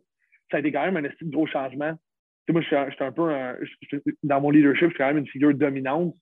[0.50, 1.94] ça a été quand même un de gros changement.
[2.50, 3.32] moi, je suis, un, peu
[4.24, 6.16] dans mon leadership, je suis quand même une figure dominante.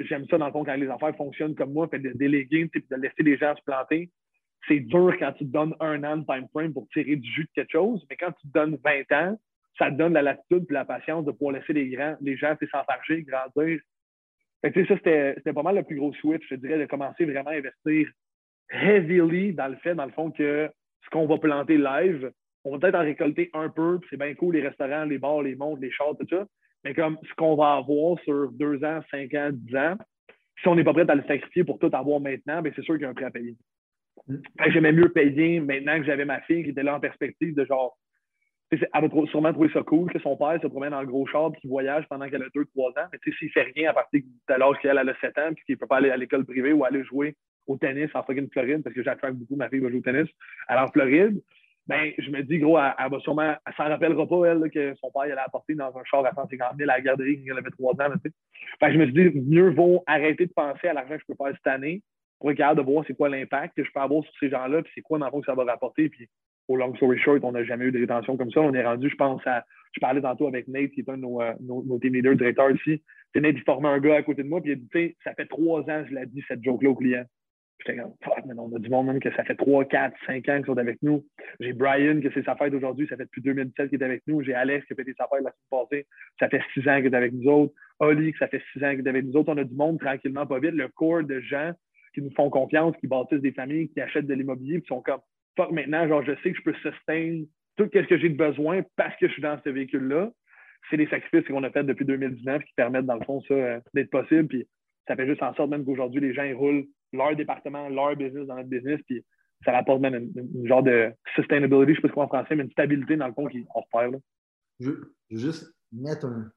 [0.00, 3.22] j'aime ça dans le fond quand les affaires fonctionnent comme moi, de déléguer, de laisser
[3.22, 4.10] les gens se planter.
[4.68, 7.44] C'est dur quand tu te donnes un an de time frame pour tirer du jus
[7.44, 9.38] de quelque chose, mais quand tu te donnes 20 ans,
[9.78, 12.56] ça te donne la latitude et la patience de pouvoir laisser les, grands, les gens
[12.72, 13.80] s'enfarger, grandir,
[14.62, 17.50] Fait que, ça, c'était pas mal le plus gros switch, je dirais, de commencer vraiment
[17.50, 18.08] à investir
[18.70, 20.68] heavily dans le fait, dans le fond, que
[21.04, 22.32] ce qu'on va planter live,
[22.66, 25.40] on va peut-être en récolter un peu, puis c'est bien cool, les restaurants, les bars,
[25.40, 26.44] les montres, les chars, tout ça.
[26.84, 29.96] Mais comme ce qu'on va avoir sur deux ans, cinq ans, dix ans,
[30.60, 32.94] si on n'est pas prêt à le sacrifier pour tout avoir maintenant, ben c'est sûr
[32.94, 33.54] qu'il y a un prêt à payer.
[34.26, 34.36] Mm.
[34.72, 37.96] J'aimais mieux payer maintenant que j'avais ma fille qui était là en perspective de genre.
[38.72, 41.52] Elle va sûrement trouver ça cool que son père se promène dans le gros char
[41.54, 43.06] et qu'il voyage pendant qu'elle a deux, trois ans.
[43.12, 45.74] Mais s'il ne fait rien à partir de l'âge qu'elle a 7 ans puis qu'il
[45.76, 47.36] ne peut pas aller à l'école privée ou aller jouer
[47.68, 50.28] au tennis en fucking Floride, parce que j'attraque beaucoup, ma fille va jouer au tennis,
[50.68, 51.40] elle en Floride,
[51.86, 55.10] ben, je me dis, gros, elle, va sûrement, elle s'en rappellera pas, elle, que son
[55.12, 57.70] père allait apporter dans un char à 150 000 à la garderie quand elle avait
[57.70, 58.12] trois ans.
[58.80, 61.44] Fait je me suis dit, mieux vaut arrêter de penser à l'argent que je peux
[61.44, 62.02] faire cette année
[62.38, 64.92] pour regarder de voir c'est quoi l'impact que je peux avoir sur ces gens-là, puis
[64.94, 66.08] c'est quoi, dans le fond, que ça va rapporter.
[66.08, 66.28] Puis,
[66.68, 68.60] au long story short, on n'a jamais eu de rétention comme ça.
[68.60, 69.64] On est rendu, je pense, à.
[69.92, 72.70] Je parlais tantôt avec Nate, qui est un de nos, euh, nos, team leaders, directeurs
[72.70, 73.02] ici.
[73.34, 75.16] Nate, il formait un gars à côté de moi, puis il a dit, tu sais,
[75.24, 77.24] ça fait trois ans, je l'ai dit, cette joke-là au client.
[77.88, 81.02] On a du monde même que ça fait 3, 4, 5 ans qu'ils sont avec
[81.02, 81.24] nous.
[81.60, 84.42] J'ai Brian, que c'est sa fête aujourd'hui, ça fait depuis 2017 qu'il est avec nous.
[84.42, 86.06] J'ai Alex, qui a fait sa fête la semaine passée,
[86.38, 87.74] ça fait 6 ans qu'il est avec nous autres.
[88.00, 89.52] Oli, que ça fait 6 ans qu'il est avec nous autres.
[89.52, 90.72] On a du monde tranquillement, pas vite.
[90.72, 91.72] Le corps de gens
[92.14, 95.20] qui nous font confiance, qui bâtissent des familles, qui achètent de l'immobilier, qui sont comme,
[95.56, 97.44] fuck, maintenant, genre, je sais que je peux sustain
[97.76, 100.30] tout ce que j'ai de besoin parce que je suis dans ce véhicule-là.
[100.90, 103.80] C'est des sacrifices qu'on a fait depuis 2019 qui permettent, dans le fond, ça, euh,
[103.92, 104.48] d'être possible.
[104.48, 104.66] Puis
[105.06, 108.46] ça fait juste en sorte même qu'aujourd'hui, les gens ils roulent leur département, leur business
[108.46, 109.24] dans notre business, puis
[109.64, 112.64] ça rapporte même une, genre de sustainability, je ne sais pas quoi en français, mais
[112.64, 114.20] une stabilité dans le fond qui on se perd.
[114.80, 116.50] Je, veux juste mettre une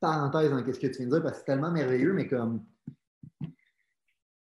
[0.00, 2.64] parenthèse dans ce que tu viens de dire parce que c'est tellement merveilleux, mais comme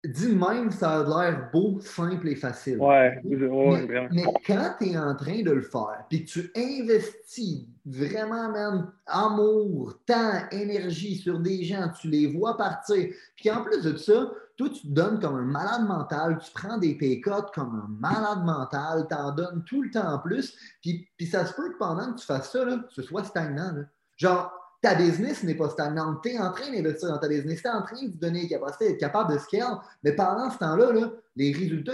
[0.04, 2.80] Dis même, ça a l'air beau, simple et facile.
[2.80, 8.52] Ouais, mais, quand tu es en train de le faire, puis que tu investis vraiment,
[8.52, 13.96] même amour, temps, énergie sur des gens, tu les vois partir, puis en plus de
[13.96, 17.88] ça, toi, tu te donnes comme un malade mental, tu prends des pécotes comme un
[18.00, 21.72] malade mental, tu en donnes tout le temps en plus, puis, puis ça se peut
[21.74, 23.72] que pendant que tu fasses ça, là, ce soit stagnant.
[24.18, 26.24] Genre, ta business n'est pas stagnante.
[26.24, 27.62] Tu es en train d'investir dans ta business.
[27.62, 29.78] Tu es en train de vous donner les capacités, d'être capable de scale.
[30.04, 31.94] Mais pendant ce temps-là, les résultats,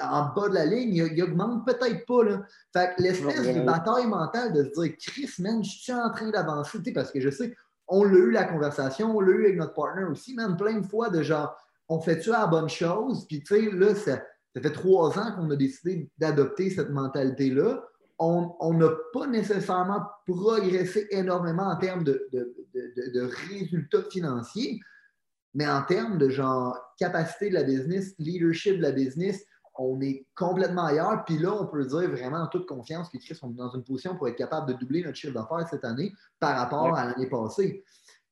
[0.00, 2.24] en bas de la ligne, ils, augmentent peut-être pas.
[2.24, 2.42] Là.
[2.72, 6.30] Fait que l'espèce de bataille mentale de se dire Chris, man, je suis en train
[6.30, 6.78] d'avancer.
[6.94, 7.54] Parce que je sais,
[7.88, 10.86] on l'a eu la conversation, on l'a eu avec notre partner aussi, même plein de
[10.86, 11.54] fois de genre,
[11.88, 13.26] on fait-tu la bonne chose?
[13.26, 14.22] Puis tu sais, là, ça
[14.56, 17.82] fait trois ans qu'on a décidé d'adopter cette mentalité-là
[18.18, 22.28] on n'a pas nécessairement progressé énormément en termes de,
[23.50, 24.80] résultats financiers,
[25.54, 29.44] mais en termes de genre capacité de la business, leadership de la business,
[29.78, 31.24] on est complètement ailleurs.
[31.24, 33.84] Puis là, on peut dire vraiment en toute confiance que Chris, on est dans une
[33.84, 37.28] position pour être capable de doubler notre chiffre d'affaires cette année par rapport à l'année
[37.28, 37.82] passée.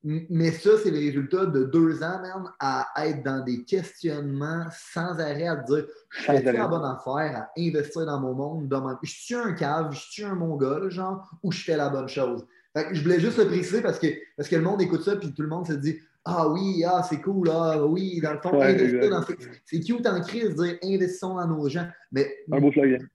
[0.03, 5.21] Mais ça, c'est le résultat de deux ans, même, à être dans des questionnements sans
[5.21, 9.11] arrêt, à dire je fais la bonne affaire, à investir dans mon monde, dans je
[9.11, 12.47] suis un cave, je suis un mongol, genre, ou je fais la bonne chose?
[12.93, 15.43] je voulais juste le préciser parce que, parce que le monde écoute ça, puis tout
[15.43, 19.11] le monde se dit Ah oui, ah, c'est cool, ah oui, dans le fond, investir
[19.11, 19.23] dans
[19.65, 21.87] C'est cute en crise de dire investissons dans nos gens.
[22.13, 23.07] Mais un beau slogan.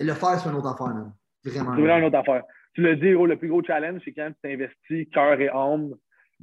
[0.00, 1.12] Le faire, c'est une autre affaire, même.
[1.44, 1.74] Vraiment.
[1.74, 2.42] C'est vraiment une autre affaire.
[2.72, 5.94] Tu le dis, le plus gros challenge, c'est quand tu investis cœur et âme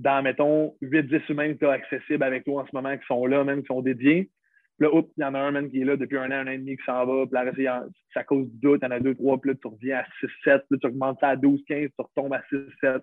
[0.01, 3.25] dans, mettons, 8-10 humains que tu as accessibles avec toi en ce moment, qui sont
[3.25, 4.29] là, même, qui sont dédiés.
[4.79, 6.47] Puis là, il y en a un, même, qui est là depuis un an, un
[6.47, 7.25] an et demi, qui s'en va.
[7.27, 7.83] Puis là,
[8.13, 10.05] ça cause du doute, il y en a deux, trois, puis là, tu reviens à
[10.47, 13.01] 6-7, puis tu augmentes ça à 12-15, tu retombes à 6-7.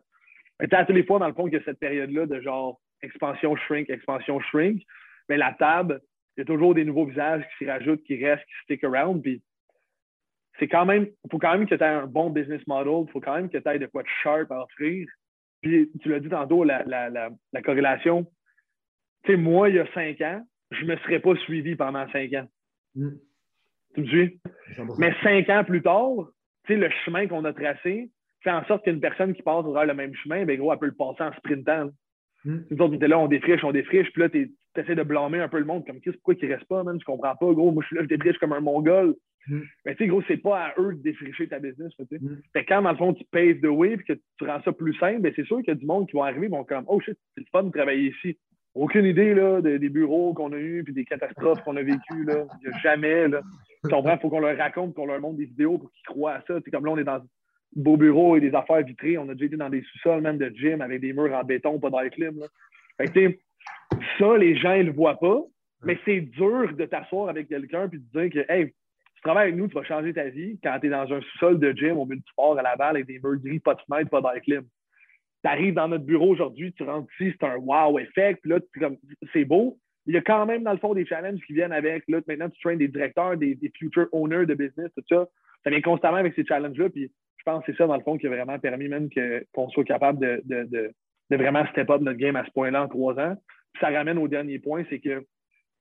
[0.60, 2.80] Tu à tous les fois, dans le fond, qu'il y a cette période-là de genre
[3.02, 4.82] expansion shrink, expansion shrink,
[5.28, 6.00] mais la table,
[6.36, 9.22] il y a toujours des nouveaux visages qui s'y rajoutent, qui restent, qui stick around.
[9.22, 9.40] Puis
[10.58, 13.12] c'est quand même, il faut quand même que tu aies un bon business model, il
[13.12, 15.08] faut quand même que tu aies de quoi de sharp à offrir.
[15.62, 18.26] Puis tu l'as dit tantôt, la, la, la, corrélation.
[19.24, 22.08] Tu sais, moi, il y a cinq ans, je ne me serais pas suivi pendant
[22.10, 22.48] cinq ans.
[22.94, 23.10] Mm.
[23.94, 24.40] Tu me suis?
[24.98, 26.30] Mais cinq ans plus tard,
[26.64, 29.74] tu sais, le chemin qu'on a tracé fait en sorte qu'une personne qui passe au
[29.74, 31.90] le même chemin, ben gros, elle peut le passer en sprintant.
[32.44, 32.58] Mm.
[32.70, 35.40] Nous autres, on était là, on défriche, on défriche, puis là, tu essaies de blâmer
[35.40, 37.72] un peu le monde, comme, pourquoi il ne reste pas, même, je comprends pas, gros,
[37.72, 39.16] moi, je suis là, je défriche comme un mongol.
[39.46, 39.60] Mm.
[39.86, 41.92] Mais tu sais, gros, c'est pas à eux de défricher ta business.
[41.98, 42.36] Mm.
[42.52, 44.94] Fait quand, dans le fond, tu payes the way et que tu rends ça plus
[44.94, 47.00] simple, ben, c'est sûr qu'il y a du monde qui va arriver, vont comme Oh
[47.00, 48.38] shit, c'est le fun de travailler ici.
[48.74, 52.24] Aucune idée là, des bureaux qu'on a eus puis des catastrophes qu'on a vécues.
[52.24, 52.44] Là.
[52.62, 53.26] Il n'y a jamais.
[53.26, 53.40] Là.
[53.82, 54.14] Tu comprends?
[54.14, 56.60] Il faut qu'on leur raconte, qu'on leur montre des vidéos pour qu'ils croient à ça.
[56.70, 57.26] comme là, on est dans un
[57.74, 59.18] beau bureau et des affaires vitrées.
[59.18, 61.80] On a déjà été dans des sous-sols, même de gym, avec des murs en béton,
[61.80, 62.38] pas d'air clim.
[62.98, 63.36] Fait que,
[64.18, 65.42] ça, les gens, ils le voient pas.
[65.84, 68.72] Mais c'est dur de t'asseoir avec quelqu'un et de dire que, hey,
[69.18, 71.58] tu travailles avec nous, tu vas changer ta vie quand tu es dans un sous-sol
[71.58, 74.62] de gym au sport à Laval avec des murs pas de fenêtre, pas d'air clim.
[74.62, 78.60] tu arrives dans notre bureau aujourd'hui, tu rentres ici, c'est un wow effect, puis là,
[79.32, 79.76] c'est beau.
[80.06, 82.04] Il y a quand même, dans le fond, des challenges qui viennent avec.
[82.06, 85.26] Là, maintenant, tu traînes des directeurs, des, des, future owners de business, tout ça.
[85.64, 86.88] Ça vient constamment avec ces challenges-là.
[86.90, 89.08] Puis je pense que c'est ça, dans le fond, qui a vraiment permis même
[89.52, 90.92] qu'on soit capable de, de, de,
[91.30, 93.34] de, vraiment step up notre game à ce point-là en trois ans.
[93.72, 95.24] Puis ça ramène au dernier point, c'est que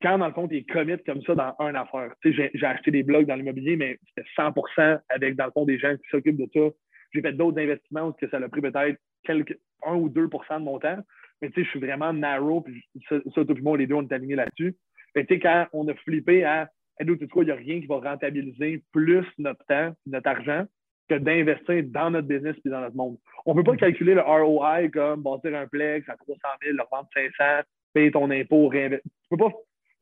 [0.02, 2.66] quand, dans le fond, tu es commit comme ça dans une affaire, tu sais, j'ai
[2.66, 6.10] acheté des blogs dans l'immobilier, mais c'était 100% avec, dans le fond, des gens qui
[6.10, 6.76] s'occupent de ça.
[7.14, 10.80] J'ai fait d'autres investissements que ça a pris peut-être quelques 1 ou 2% de mon
[10.80, 11.00] temps.
[11.42, 13.96] Mais tu sais, je suis vraiment narrow, puis ça, ça tout le monde, les deux,
[13.96, 14.76] on est alignés là-dessus.
[15.16, 18.84] tu sais, quand on a flippé à, hey, il n'y a rien qui va rentabiliser
[18.92, 20.66] plus notre temps, notre argent,
[21.08, 23.18] que d'investir dans notre business et dans notre monde.
[23.46, 26.84] On ne peut pas calculer le ROI comme bâtir un plex à 300 000, le
[26.84, 29.10] revendre 500, payer ton impôt, réinvestir.
[29.24, 29.52] Tu peux pas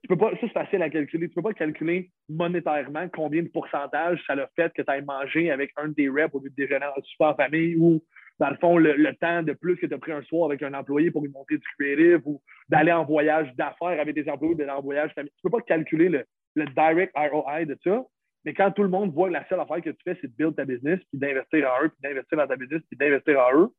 [0.06, 1.28] tu peux pas, ça c'est facile à calculer.
[1.28, 5.50] Tu peux pas calculer monétairement combien de pourcentage ça a fait que tu ailles manger
[5.50, 8.04] avec un de tes reps au lieu de déjeuner en super famille ou,
[8.38, 10.76] dans le fond, le, temps de plus que tu as pris un soir avec un
[10.76, 12.40] employé pour lui montrer du creative ou
[12.70, 15.32] d'aller en voyage d'affaires avec des employés, d'aller en voyage famille.
[15.32, 16.24] Tu peux pas calculer le,
[16.56, 18.04] direct ROI de ça.
[18.44, 20.36] Mais quand tout le monde voit que la seule affaire que tu fais, c'est de
[20.38, 23.60] build ta business, puis d'investir en eux, puis d'investir dans ta business, puis d'investir en
[23.60, 23.70] eux,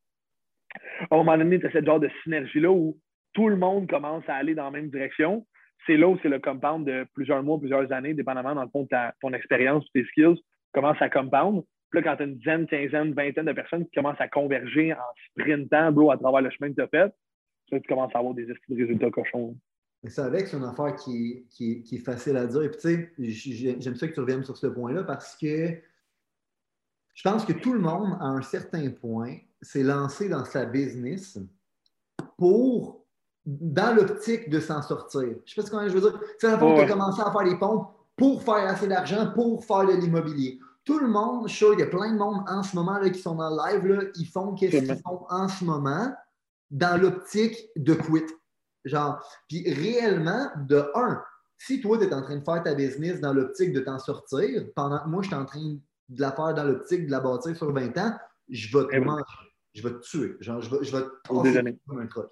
[1.09, 2.99] à un moment donné, tu as ce genre de synergie-là où
[3.33, 5.47] tout le monde commence à aller dans la même direction
[5.87, 8.83] c'est là où c'est le compound de plusieurs mois, plusieurs années, dépendamment dans le fond
[8.83, 10.41] de ton expérience, tes skills,
[10.73, 11.63] commence à compound.
[11.91, 14.93] Puis là, quand tu as une dizaine, quinzaine, vingtaine de personnes qui commencent à converger
[14.93, 14.97] en
[15.31, 17.13] sprintant, bro, à travers le chemin que tu as fait,
[17.71, 19.57] là, tu commences à avoir des résultats cochons.
[20.05, 22.63] C'est avec, c'est une affaire qui, qui, qui, est facile à dire.
[22.63, 25.69] Et puis, tu sais, j'aime ça que tu reviennes sur ce point-là parce que
[27.15, 31.39] je pense que tout le monde, à un certain point, s'est lancé dans sa business
[32.37, 33.06] pour
[33.47, 35.21] dans l'optique de s'en sortir.
[35.23, 36.21] Je ne sais pas ce que je veux dire.
[36.39, 39.31] C'est la fois que tu as commencé à faire les pompes pour faire assez d'argent,
[39.35, 40.59] pour faire de l'immobilier.
[40.85, 42.99] Tout le monde, je suis sûr, il y a plein de monde en ce moment
[42.99, 46.13] là, qui sont dans le live, là, ils font qu'est-ce qu'ils font en ce moment
[46.71, 48.27] dans l'optique de quit.
[48.85, 51.21] Genre, puis réellement, de un,
[51.59, 54.65] si toi, tu es en train de faire ta business dans l'optique de t'en sortir,
[54.75, 55.77] pendant que moi, je suis en train
[56.09, 58.17] de la faire dans l'optique de la bâtir sur 20 ans,
[58.49, 59.25] je vais te eh manger.
[59.77, 60.37] Je vais te tuer.
[60.41, 62.27] Genre, je vais, je vais te comme un truc.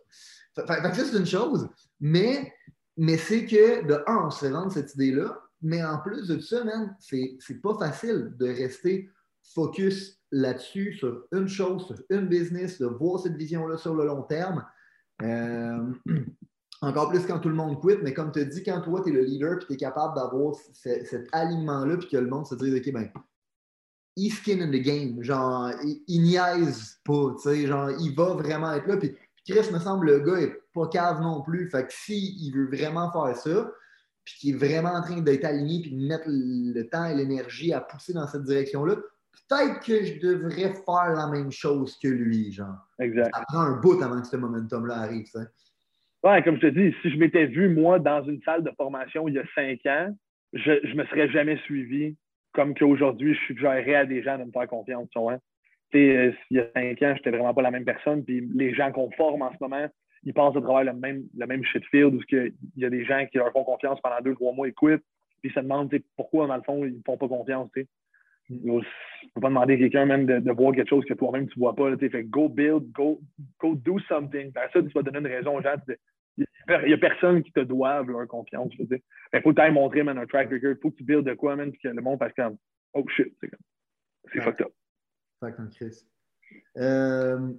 [0.55, 1.69] Fait, que c'est une chose,
[2.01, 2.53] mais,
[2.97, 6.65] mais c'est que, de un, on se fait cette idée-là, mais en plus de ça,
[6.65, 9.11] man, c'est pas facile de rester
[9.43, 14.23] focus là-dessus, sur une chose, sur une business, de voir cette vision-là sur le long
[14.23, 14.65] terme.
[15.23, 15.93] Euh,
[16.81, 19.11] encore plus quand tout le monde quitte, mais comme tu as dit, quand toi, tu
[19.11, 22.55] es le leader et tu es capable d'avoir cet alignement-là, puis que le monde se
[22.55, 23.11] dise, OK, ben,
[24.17, 25.23] il skin in the game.
[25.23, 28.97] Genre, il, il niaise pas, tu sais, genre, il va vraiment être là.
[28.97, 29.15] Puis
[29.49, 31.69] Chris, me semble, le gars n'est pas cave non plus.
[31.71, 33.71] Fait que s'il veut vraiment faire ça,
[34.25, 37.73] puis qu'il est vraiment en train d'être aligné puis de mettre le temps et l'énergie
[37.73, 42.53] à pousser dans cette direction-là, peut-être que je devrais faire la même chose que lui,
[42.53, 42.79] genre.
[42.99, 43.31] Exact.
[43.35, 45.41] Ça prend un bout avant que ce momentum-là arrive, ça.
[46.23, 49.29] Ouais, comme je te dis, si je m'étais vu, moi, dans une salle de formation
[49.29, 50.17] il y a cinq ans,
[50.55, 52.17] je ne me serais jamais suivi
[52.55, 55.09] comme qu'aujourd'hui, je suggérerais à des gens de me faire confiance.
[55.11, 55.19] Tu?
[55.99, 58.25] Euh, il y a cinq ans, je n'étais vraiment pas la même personne.
[58.25, 59.87] Puis les gens qu'on forme en ce moment,
[60.25, 63.05] ils passent à travers le même, le même shit field où il y a des
[63.05, 65.05] gens qui leur font confiance pendant deux, trois mois, ils quittent.
[65.43, 67.69] Puis ils se demandent pourquoi, dans le fond, ils ne font pas confiance.
[67.75, 67.87] Tu
[68.49, 68.81] ne
[69.35, 71.75] peux pas demander à quelqu'un même de, voir quelque chose que toi-même tu ne vois
[71.75, 71.97] pas.
[71.97, 73.21] fait go build, go,
[73.61, 74.53] go do something.
[74.53, 75.75] Par ça, tu vas donner une raison aux gens.
[76.37, 76.47] Il
[76.87, 78.73] n'y a personne qui te doit leur confiance.
[78.79, 78.87] Il
[79.43, 80.73] faut que tu ailles montrer man, un track record.
[80.73, 82.57] Il faut que tu builds de quoi, même que le monde fasse comme
[82.95, 83.37] Oh shit.
[84.33, 84.73] C'est fucked up.
[86.79, 87.53] Euh,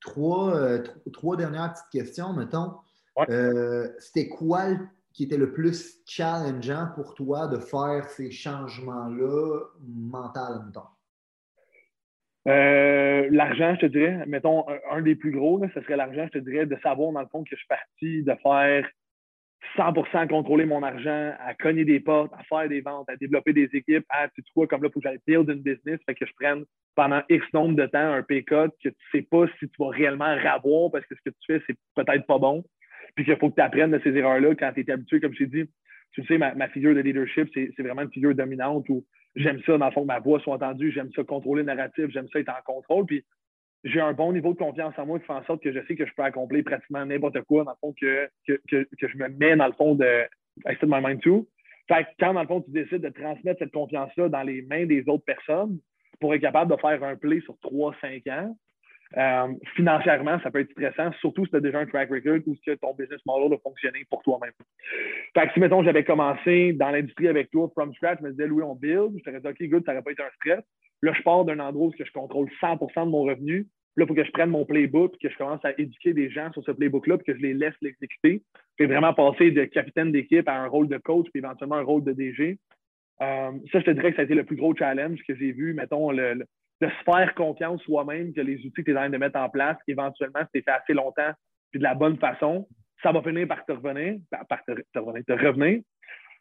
[0.00, 2.74] trois, euh, trois dernières petites questions, mettons.
[3.28, 4.68] Euh, c'était quoi
[5.12, 10.86] qui était le plus challengeant pour toi de faire ces changements-là mentaux, mettons?
[12.46, 16.66] L'argent, je te dirais, mettons, un, des plus gros, ce serait l'argent, je te dirais,
[16.66, 18.88] de savoir dans le fond que je suis parti de faire
[19.76, 23.68] 100% contrôler mon argent, à cogner des portes, à faire des ventes, à développer des
[23.72, 26.26] équipes, à, tu vois, comme là, il faut que j'aille build une business, fait que
[26.26, 29.46] je prenne pendant X nombre de temps un pay cut que tu ne sais pas
[29.58, 32.64] si tu vas réellement ravoir parce que ce que tu fais, c'est peut-être pas bon.
[33.14, 35.44] Puis qu'il faut que tu apprennes de ces erreurs-là quand tu es habitué, comme je
[35.44, 35.70] t'ai dit.
[36.12, 39.04] Tu sais, ma, figure de leadership, c'est vraiment une figure dominante où
[39.36, 42.06] j'aime ça, dans le fond, que ma voix soit entendue, j'aime ça contrôler le narratif,
[42.08, 43.06] j'aime ça être en contrôle.
[43.06, 43.24] Puis
[43.84, 45.94] j'ai un bon niveau de confiance en moi qui fait en sorte que je sais
[45.94, 49.66] que je peux accomplir pratiquement n'importe quoi, dans le fond, que, je me mets dans
[49.66, 50.24] le fond de
[50.66, 51.48] I set my mind to.
[51.88, 54.86] Fait que quand, dans le fond, tu décides de transmettre cette confiance-là dans les mains
[54.86, 55.78] des autres personnes
[56.20, 58.56] pour être capable de faire un play sur 3-5 ans,
[59.16, 62.54] euh, financièrement, ça peut être stressant, surtout si tu as déjà un track record ou
[62.54, 64.52] si ton business model a fonctionné pour toi-même.
[65.34, 68.46] Fait que si, mettons, j'avais commencé dans l'industrie avec toi, from scratch, je me disais,
[68.46, 70.64] Louis, on build, je t'aurais dit, OK, good, ça n'aurait pas été un stress.
[71.02, 73.66] Là, je pars d'un endroit où je contrôle 100% de mon revenu.
[73.96, 76.52] Là, il faut que je prenne mon playbook, que je commence à éduquer des gens
[76.52, 78.42] sur ce playbook-là, puis que je les laisse l'exécuter.
[78.76, 82.04] Puis vraiment passer de capitaine d'équipe à un rôle de coach, puis éventuellement un rôle
[82.04, 82.58] de DG.
[83.22, 85.52] Euh, ça, je te dirais que ça a été le plus gros challenge que j'ai
[85.52, 86.44] vu, mettons, le,
[86.80, 89.38] de se faire confiance soi-même que les outils que tu es en train de mettre
[89.38, 91.32] en place, éventuellement, si tu fait assez longtemps,
[91.70, 92.66] puis de la bonne façon,
[93.02, 95.82] ça va finir par te revenir, par te, revenir.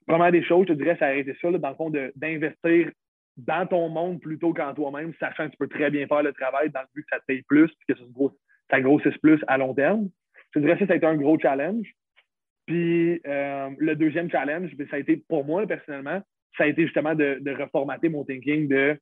[0.08, 2.89] Première des choses, je te dirais, ça a été ça, dans le fond, d'investir
[3.38, 6.69] dans ton monde plutôt qu'en toi-même, sachant que tu peux très bien faire le travail
[6.71, 7.93] dans le but que ça te paye plus, que
[8.69, 10.10] ça grossisse plus à long terme.
[10.54, 11.88] Je te dirais que ça a été un gros challenge.
[12.65, 16.21] Puis euh, le deuxième challenge, ben, ça a été pour moi personnellement,
[16.58, 18.99] ça a été justement de, reformater mon thinking de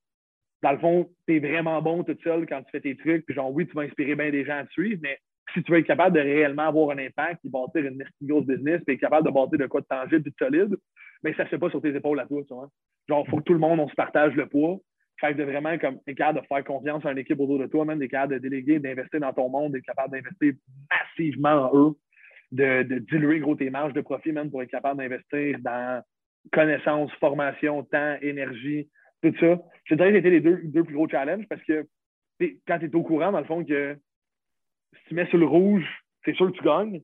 [0.64, 3.36] dans le fond, tu es vraiment bon tout seul quand tu fais tes trucs, puis
[3.36, 5.20] genre oui, tu vas inspirer bien des gens à te suivre, mais
[5.54, 8.82] si tu veux être capable de réellement avoir un impact et bâtir une grosse business,
[8.86, 10.76] puis être capable de bâtir de quoi de tangible et de solide,
[11.24, 12.70] mais ça ne se fait pas sur tes épaules à toi, tu vois.
[13.08, 14.78] Genre, il faut que tout le monde, on se partage le poids.
[15.20, 17.86] Fait de vraiment, comme, être capable de faire confiance à une équipe autour de toi,
[17.86, 20.54] même des capable de déléguer, d'investir dans ton monde, d'être capable d'investir
[20.92, 21.96] massivement en eux,
[22.52, 26.04] de, diluer gros tes marges de profit, même pour être capable d'investir dans
[26.52, 28.90] connaissances, formation, temps, énergie,
[29.24, 29.60] tout ça.
[29.86, 31.88] Je dirais que c'était les deux, deux plus gros challenges parce que
[32.68, 33.98] quand tu es au courant, dans le fond, que
[34.94, 35.86] si tu mets sur le rouge,
[36.24, 37.02] c'est sûr que tu gagnes,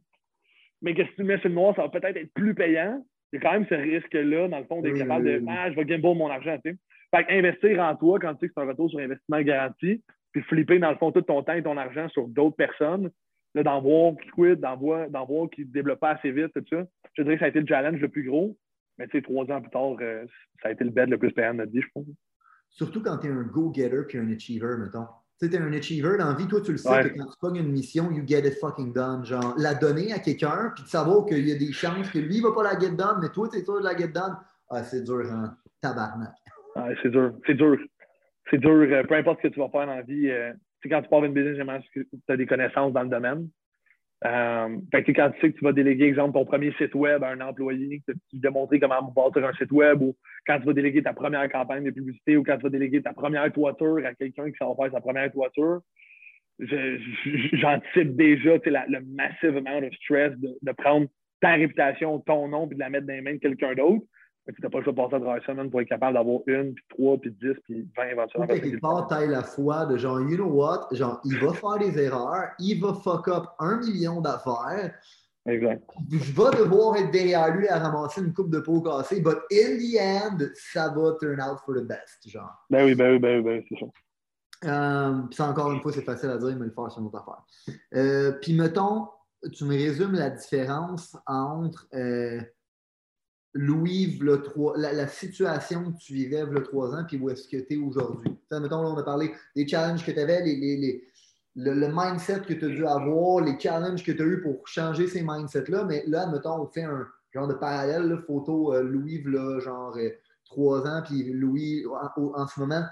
[0.82, 3.38] mais que si tu mets sur le noir, ça va peut-être être plus payant il
[3.38, 5.86] y a quand même ce risque-là, dans le fond, d'être capable de Ah, je vais
[5.86, 6.56] gamble mon argent.
[6.64, 6.78] Tu sais.
[7.16, 10.42] Fait investir en toi quand tu sais que c'est un retour sur investissement garanti, puis
[10.44, 13.10] flipper, dans le fond, tout ton temps et ton argent sur d'autres personnes,
[13.56, 16.86] d'en voir qui quittent, d'en voir, voir qui ne développent pas assez vite, tout ça.
[17.18, 18.56] Je dirais que ça a été le challenge le plus gros.
[18.98, 20.26] Mais tu sais, trois ans plus tard, euh,
[20.62, 22.06] ça a été le bed le plus payant de notre vie, je pense.
[22.70, 25.06] Surtout quand tu es un go-getter puis un achiever, mettons.
[25.40, 27.58] Tu sais, un achiever dans la vie, toi, tu le sais que quand tu pognes
[27.58, 29.26] une mission, you get it fucking done.
[29.26, 32.38] Genre, la donner à quelqu'un, puis de savoir qu'il y a des chances que lui,
[32.38, 34.38] il va pas la get done, mais toi, tu es sûr de la get done.
[34.70, 35.56] Ah, c'est dur, hein?
[35.82, 36.34] Tabarnak.
[36.76, 37.34] Ah, c'est dur.
[37.46, 37.78] C'est dur.
[38.50, 38.72] C'est dur.
[38.72, 41.02] Euh, peu importe ce que tu vas faire dans la vie, euh, tu sais, quand
[41.02, 43.50] tu pars d'une business, tu as des connaissances dans le domaine.
[44.26, 47.24] Euh, fait que quand tu sais que tu vas déléguer, exemple, ton premier site web
[47.24, 50.16] à un employé, que tu démontrer comment bâtir un site web, ou
[50.48, 53.12] quand tu vas déléguer ta première campagne de publicité, ou quand tu vas déléguer ta
[53.12, 55.82] première toiture à quelqu'un qui s'en faire sa première toiture,
[56.60, 58.58] j'anticipe déjà
[58.88, 61.08] le massive amount of stress de, prendre
[61.42, 64.06] ta réputation, ton nom, puis de la mettre dans les mains de quelqu'un d'autre.
[64.46, 66.74] Tu n'as pas le choix de passer à travers ça, pour être capable d'avoir une,
[66.74, 68.48] puis trois, puis dix, puis vingt éventuellement.
[68.48, 71.78] Fait qu'il part taille la foi de genre, you know what, genre, il va faire
[71.80, 74.94] des erreurs, il va fuck up un million d'affaires.
[75.46, 75.84] Exact.
[76.10, 79.78] Je vais devoir être derrière lui à ramasser une coupe de peau cassée, but in
[79.78, 82.66] the end, ça va turn out for the best, genre.
[82.70, 83.86] Ben oui, ben oui, ben oui, ben c'est ça.
[84.66, 87.20] Euh, puis encore une fois, c'est facile à dire, mais le faire, c'est une autre
[87.20, 87.44] affaire.
[87.96, 89.08] Euh, puis mettons,
[89.54, 92.40] tu me résumes la différence entre euh,
[93.54, 94.20] Louis,
[94.76, 98.36] la, situation que tu vivais a trois ans, puis où est-ce que tu es aujourd'hui?
[98.52, 101.04] Mettons, là, on a parlé des challenges que tu avais, les,
[101.56, 105.08] le, mindset que tu as dû avoir, les challenges que tu as eu pour changer
[105.08, 109.60] ces mindsets-là, mais là, mettons, on fait un genre de parallèle, photo euh, Louis, là,
[109.60, 110.10] genre euh,
[110.46, 111.86] trois ans, puis Louis
[112.36, 112.84] en, ce moment.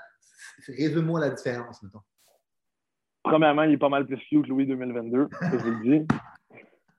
[0.67, 2.01] Résume-moi la différence, mettons.
[3.23, 6.07] Premièrement, il est pas mal plus cute que Louis 2022, je vous le dis.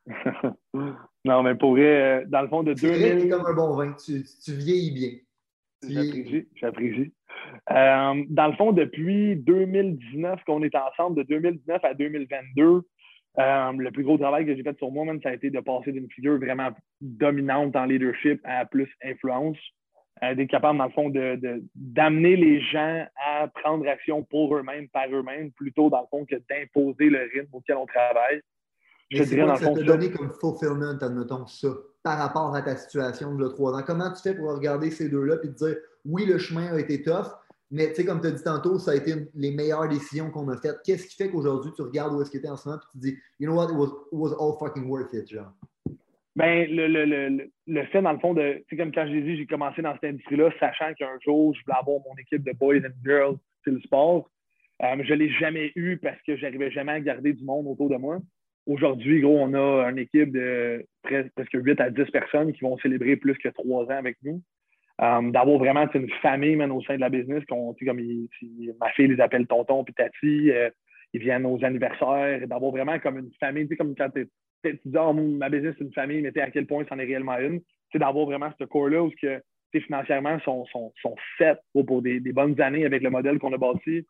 [1.25, 3.31] non, mais pour vrai, euh, dans le fond, de 2000.
[3.31, 5.11] comme un bon vin, tu, tu vieillis bien.
[5.89, 7.13] J'apprécie, j'apprécie.
[7.71, 12.83] Euh, dans le fond, depuis 2019 qu'on est ensemble, de 2019 à 2022,
[13.39, 15.61] euh, le plus gros travail que j'ai fait sur moi, même, ça a été de
[15.61, 19.59] passer d'une figure vraiment dominante en leadership à plus influence.
[20.21, 25.09] d'être capable, dans le fond, d'amener de, les gens à prendre action pour eux-mêmes, par
[25.11, 28.41] eux-mêmes, plutôt, dans le fond, que d'imposer le rythme auquel on travaille.
[29.13, 31.69] Je dirais, dans le fond, ça donné comme fulfillment, admettons, ça,
[32.03, 33.83] par rapport à ta situation de trois ans?
[33.87, 37.03] Comment tu fais pour regarder ces deux-là et te dire, oui, le chemin a été
[37.03, 37.27] tough,
[37.71, 40.49] mais tu sais, comme tu as dit tantôt, ça a été les meilleures décisions qu'on
[40.49, 40.81] a faites.
[40.85, 42.85] Qu'est-ce qui fait qu'aujourd'hui, tu regardes où est-ce que tu es en ce moment et
[42.93, 45.53] tu te dis, you know what, it was, it was all fucking worth it, genre?
[46.35, 49.37] Ben, le, le, le, le, fait, dans le fond, de, tu comme quand j'ai dit,
[49.37, 52.79] j'ai commencé dans cette industrie-là, sachant qu'un jour, je voulais avoir mon équipe de boys
[52.79, 54.31] and girls sur le sport.
[54.83, 57.91] Euh, je ne l'ai jamais eu parce que j'arrivais jamais à garder du monde autour
[57.91, 58.19] de moi.
[58.67, 63.17] Aujourd'hui, gros, on a une équipe de presque 8 à 10 personnes qui vont célébrer
[63.17, 64.41] plus que trois ans avec nous.
[65.01, 67.75] Euh, d'avoir vraiment une famille même, au sein de la business, comme
[68.81, 70.71] ma fille les appelle tonton puis tati, euh,
[71.13, 74.29] ils viennent aux anniversaires, d'avoir vraiment comme une famille, comme quand tu
[74.65, 77.61] dis oh, ma business c'est une famille, mais à quel point c'en est réellement une,
[77.95, 81.17] d'avoir vraiment ce corps-là où que, financièrement sont, sont, sont
[81.87, 84.07] pour, des, bonnes années avec le modèle qu'on a bâti.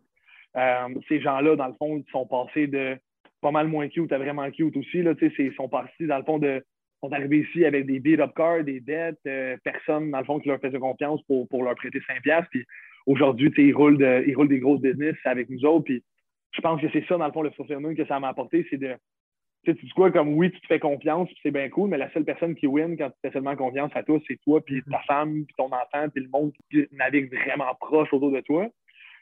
[0.56, 2.98] Euh, ces gens-là, dans le fond, ils sont passés de
[3.42, 5.02] pas mal moins cute à vraiment cute aussi.
[5.02, 6.64] Là, ils sont partis, dans le fond, de.
[7.02, 10.48] sont arrivés ici avec des beat-up cars, des dettes, euh, personne, dans le fond, qui
[10.48, 12.46] leur faisait confiance pour, pour leur prêter 5$.
[12.50, 12.64] Puis
[13.06, 15.84] aujourd'hui, ils roulent, de, ils roulent des grosses business avec nous autres.
[15.84, 16.02] Puis
[16.52, 18.78] je pense que c'est ça, dans le fond, le fulfillment que ça m'a apporté, c'est
[18.78, 18.94] de.
[19.64, 21.98] Tu sais, tu dis quoi, comme oui, tu te fais confiance, c'est bien cool, mais
[21.98, 24.82] la seule personne qui win quand tu fais seulement confiance à toi, c'est toi, puis
[24.90, 28.68] ta femme, puis ton enfant, puis le monde qui navigue vraiment proche autour de toi.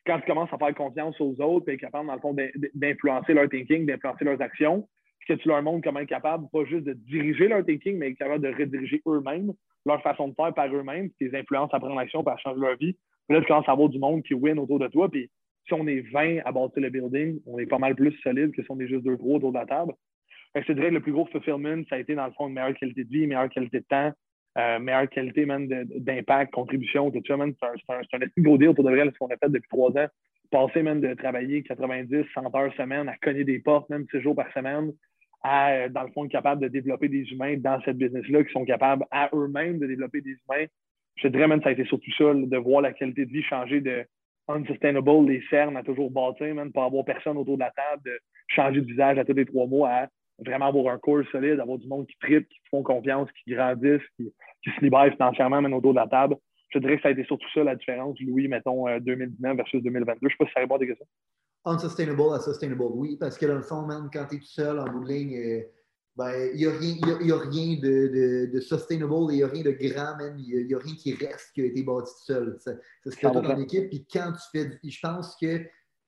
[0.07, 2.35] Quand tu commences à faire confiance aux autres, puis être capable, dans le fond,
[2.75, 4.89] d'influencer leur thinking, d'influencer leurs actions,
[5.31, 8.43] que tu leur montres comment être capable, pas juste de diriger leur thinking, mais capable
[8.43, 9.53] de rediriger eux-mêmes,
[9.87, 12.97] leur façon de faire par eux-mêmes, tes influences à prendre l'action, pour changer leur vie.
[13.29, 15.31] Puis là, tu commences à avoir du monde qui win autour de toi, puis
[15.67, 18.63] si on est 20 à bâtir le building, on est pas mal plus solide que
[18.63, 19.93] si on est juste deux gros autour de la table.
[20.53, 22.49] Fait que je dirais que le plus gros fulfillment, ça a été dans le fond
[22.49, 24.11] une meilleure qualité de vie, meilleure qualité de temps,
[24.59, 27.37] euh, meilleure qualité d'impact, contribution, tout ça.
[27.37, 30.07] C'est un, un, gros deal pour de vrai, ce qu'on a fait depuis trois ans.
[30.51, 34.35] Passer même de travailler 90, 100 heures semaine à cogner des portes, même six jours
[34.35, 34.93] par semaine,
[35.43, 38.53] à, euh, dans le fond, être capable de développer des humains dans cette business-là qui
[38.53, 40.67] sont capables à eux-mêmes de développer des humains.
[41.17, 43.43] Je dirais même que ça a été surtout ça, de voir la qualité de vie
[43.43, 44.05] changer de
[44.49, 48.19] unsustainable, les cernes à toujours bâtir, même, pas avoir personne autour de la table, de
[48.49, 50.09] changer de visage à tous les trois mois,
[50.45, 54.03] vraiment avoir un corps solide, avoir du monde qui tripe, qui font confiance, qui grandissent,
[54.17, 54.33] qui,
[54.65, 56.37] se libèrent financièrement, même autour de la table.
[56.71, 59.83] Je dirais que ça a été surtout ça la différence, Louis, mettons, 2019 euh, versus
[59.83, 60.19] 2022.
[60.23, 61.07] Je ne sais pas si ça répond à des questions.
[61.65, 64.79] Unsustainable à sustainable, oui, parce que dans le fond, même quand tu es tout seul
[64.79, 65.63] en bout de ligne, euh,
[66.17, 66.97] ben, il n'y a, rien,
[67.35, 70.79] a, rien de, de, de sustainable, il n'y a rien de grand, il n'y a,
[70.79, 72.57] rien qui reste qui a été bâti tout seul.
[72.61, 72.73] Ça,
[73.05, 73.89] ça se fait tout en équipe.
[73.89, 75.37] Puis quand tu fais, je pense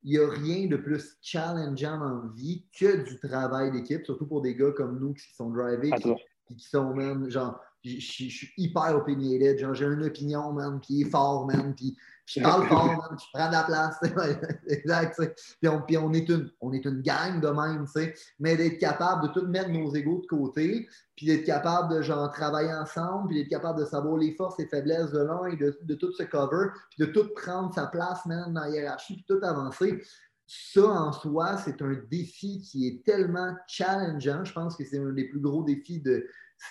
[0.03, 4.42] qu'il n'y a rien de plus challengeant la vie que du travail d'équipe, surtout pour
[4.42, 6.14] des gars comme nous qui sont drivés, qui,
[6.57, 11.11] qui, sont même, genre, je suis hyper opinionated, genre, j'ai une opinion, man, qui est
[11.11, 13.97] fort, man, puis je parle fort, man, je prends de la place,
[14.68, 15.20] exact,
[15.61, 18.57] puis, on, puis on, est une, on est une gang de même, tu sais, mais
[18.57, 22.72] d'être capable de tout mettre nos égaux de côté, puis d'être capable de, genre, travailler
[22.72, 25.95] ensemble, puis d'être capable de savoir les forces et faiblesses de l'un et de, de,
[25.95, 29.45] tout se cover, puis de tout prendre sa place, man, dans la hiérarchie, puis tout
[29.45, 30.01] avancer.
[30.47, 34.45] Ça en soi, c'est un défi qui est tellement challengeant.
[34.45, 36.26] Je pense que c'est un des plus gros défis de,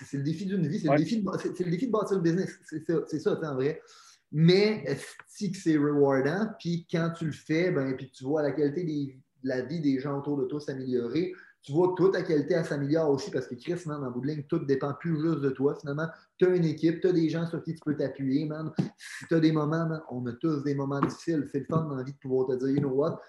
[0.05, 2.59] c'est le défi d'une vie, c'est le, défi de, le défi de bâtir le business.
[2.65, 3.81] C'est ça, en vrai.
[4.31, 4.85] Mais
[5.27, 8.83] si c'est rewardant, puis quand tu le fais, ben, puis tu vois la qualité
[9.43, 11.33] de la vie des gens autour de toi s'améliorer,
[11.63, 14.27] tu vois que toi, ta qualité s'améliore aussi parce que Chris, man, en bout de
[14.27, 15.75] ligne, tout dépend plus juste de toi.
[15.79, 18.71] Finalement, tu as une équipe, tu as des gens sur qui tu peux t'appuyer, man.
[18.97, 21.47] Si tu as des moments, on a tous des moments difficiles.
[21.51, 23.21] C'est le fun dans la vie de pouvoir te dire, you know what,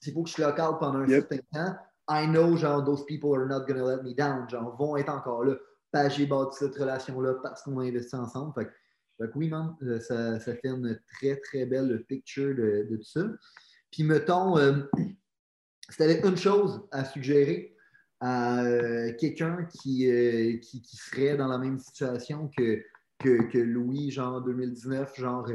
[0.00, 1.74] s'il faut que je local pendant un certain temps,
[2.08, 4.48] I know, genre, those people are not going to let me down.
[4.48, 5.56] Genre, vont être encore là
[6.08, 8.52] j'ai bâti cette relation-là parce qu'on a investi ensemble.
[8.54, 8.70] Fait,
[9.34, 13.26] oui, man, euh, ça, ça, fait une très, très belle picture de, tout ça.
[13.90, 14.82] Puis, mettons, euh,
[15.88, 17.74] si tu avais une chose à suggérer
[18.20, 20.10] à euh, quelqu'un qui,
[20.62, 22.82] qui, qui, serait dans la même situation que,
[23.18, 25.48] que, que Louis, genre 2019, genre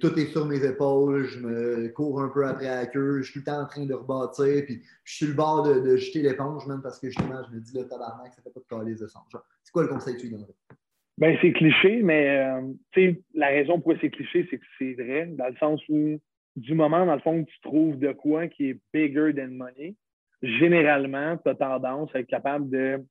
[0.00, 3.40] tout est sur mes épaules, je me cours un peu après la queue, je suis
[3.40, 6.66] tout le temps en train de rebâtir, puis je suis le bord de, jeter l'éponge,
[6.68, 9.08] même parce que justement, je me dis, le tabarnak, ça fait pas de calice de
[9.08, 9.20] sang.
[9.62, 10.54] C'est quoi le conseil que tu donnerais?
[11.18, 12.46] Ben, c'est cliché, mais
[12.96, 16.18] euh, la raison pourquoi c'est cliché, c'est que c'est vrai, dans le sens où,
[16.56, 19.96] du moment, dans le fond, tu trouves de quoi qui est bigger than money,
[20.42, 23.04] généralement, tu as tendance à être capable de,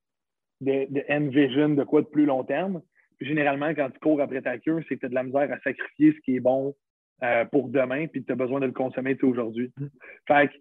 [0.61, 2.81] de, de envision de quoi de plus long terme
[3.21, 5.59] généralement, quand tu cours après ta queue, c'est que tu as de la misère à
[5.59, 6.75] sacrifier ce qui est bon
[7.23, 9.71] euh, pour demain, puis tu as besoin de le consommer aujourd'hui.
[9.77, 9.87] Mm.
[10.27, 10.53] Fait que,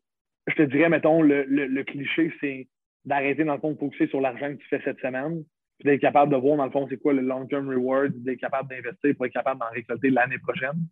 [0.49, 2.69] je te dirais, mettons, le, cliché, c'est
[3.05, 5.45] d'arrêter, dans le fond, de focuser sur l'argent que tu fais cette semaine,
[5.79, 8.69] puis d'être capable de voir, dans le fond, c'est quoi le long-term reward, d'être capable
[8.69, 10.87] d'investir pour être capable d'en récolter l'année prochaine.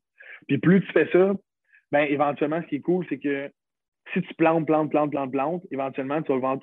[0.46, 1.32] Puis plus tu fais ça,
[1.90, 3.50] ben éventuellement, ce qui est cool, c'est que
[4.12, 6.58] si tu plantes, plantes, plantes, plantes, plantes, éventuellement, tu vas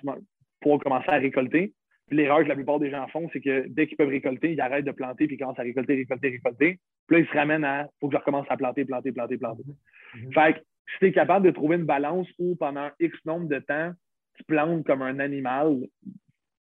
[0.61, 1.73] pouvoir commencer à récolter
[2.13, 4.85] l'erreur que la plupart des gens font, c'est que dès qu'ils peuvent récolter, ils arrêtent
[4.85, 6.79] de planter puis ils commencent à récolter, récolter, récolter.
[7.07, 9.63] Puis là, ils se ramènent à faut que je recommence à planter, planter, planter, planter.
[9.63, 10.33] Mm-hmm.
[10.33, 10.59] Fait que
[10.93, 13.91] si tu es capable de trouver une balance où pendant X nombre de temps,
[14.35, 15.77] tu plantes comme un animal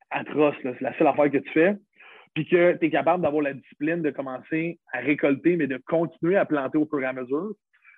[0.09, 1.75] atroce, c'est la seule affaire que tu fais,
[2.33, 6.37] puis que tu es capable d'avoir la discipline de commencer à récolter, mais de continuer
[6.37, 7.53] à planter au fur et à mesure,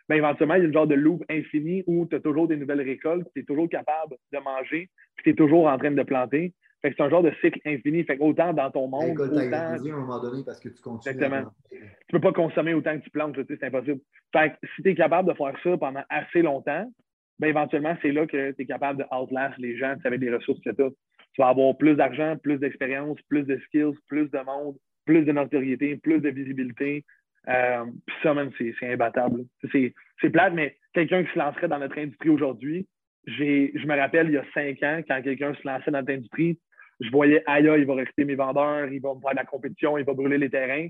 [0.08, 2.58] bien, éventuellement, il y a une genre de loop infini où tu as toujours des
[2.58, 6.04] nouvelles récoltes, tu es toujours capable de manger, puis tu es toujours en train de
[6.04, 6.54] planter.
[6.82, 8.04] Fait que c'est un genre de cycle infini.
[8.04, 9.20] Fait autant dans ton monde.
[9.20, 9.38] autant...
[9.38, 11.14] à un moment donné parce que tu continues.
[11.14, 11.52] Exactement.
[11.72, 11.80] Tu
[12.12, 14.00] peux pas consommer autant que tu plantes, c'est impossible.
[14.32, 16.90] Fait que si tu es capable de faire ça pendant assez longtemps,
[17.40, 20.60] ben éventuellement, c'est là que tu es capable de outlast les gens avec les ressources
[20.62, 20.90] que tu as.
[21.34, 24.76] Tu vas avoir plus d'argent, plus d'expérience, plus de skills, plus de monde,
[25.06, 27.06] plus de notoriété, plus de visibilité.
[27.48, 29.46] Euh, puis ça, même, c'est imbattable.
[29.72, 32.88] C'est plate, mais quelqu'un qui se lancerait dans notre industrie aujourd'hui,
[33.26, 36.60] je me rappelle il y a cinq ans, quand quelqu'un se lançait dans notre industrie,
[37.00, 39.98] je voyais, aïe, il va recruter mes vendeurs, il va me faire de la compétition,
[39.98, 40.88] il va brûler les terrains.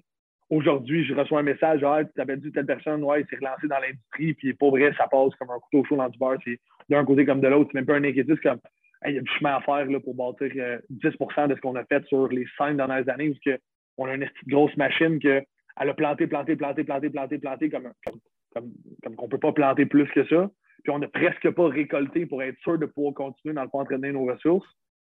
[0.49, 3.67] aujourd'hui, je reçois un message, genre, tu t'avais dit telle personne, ouais, il s'est relancé
[3.67, 6.39] dans l'industrie, puis pour vrai, ça passe comme un couteau chaud dans du beurre.
[6.43, 7.69] C'est d'un côté comme de l'autre.
[7.71, 8.59] C'est même pas un inquiétude, comme,
[9.07, 11.75] il y a du chemin à faire là, pour bâtir 10% euh, de ce qu'on
[11.75, 13.59] a fait sur les cinq dernières années, parce
[13.95, 15.43] qu'on a une grosse machine que
[15.79, 19.53] elle a planté, planté, planté, planté, planté, planté, comme, comme, comme, qu'on ne peut pas
[19.53, 20.49] planter plus que ça.
[20.83, 23.79] Puis on n'a presque pas récolté pour être sûr de pouvoir continuer dans le fond
[23.79, 24.67] entraîner nos ressources.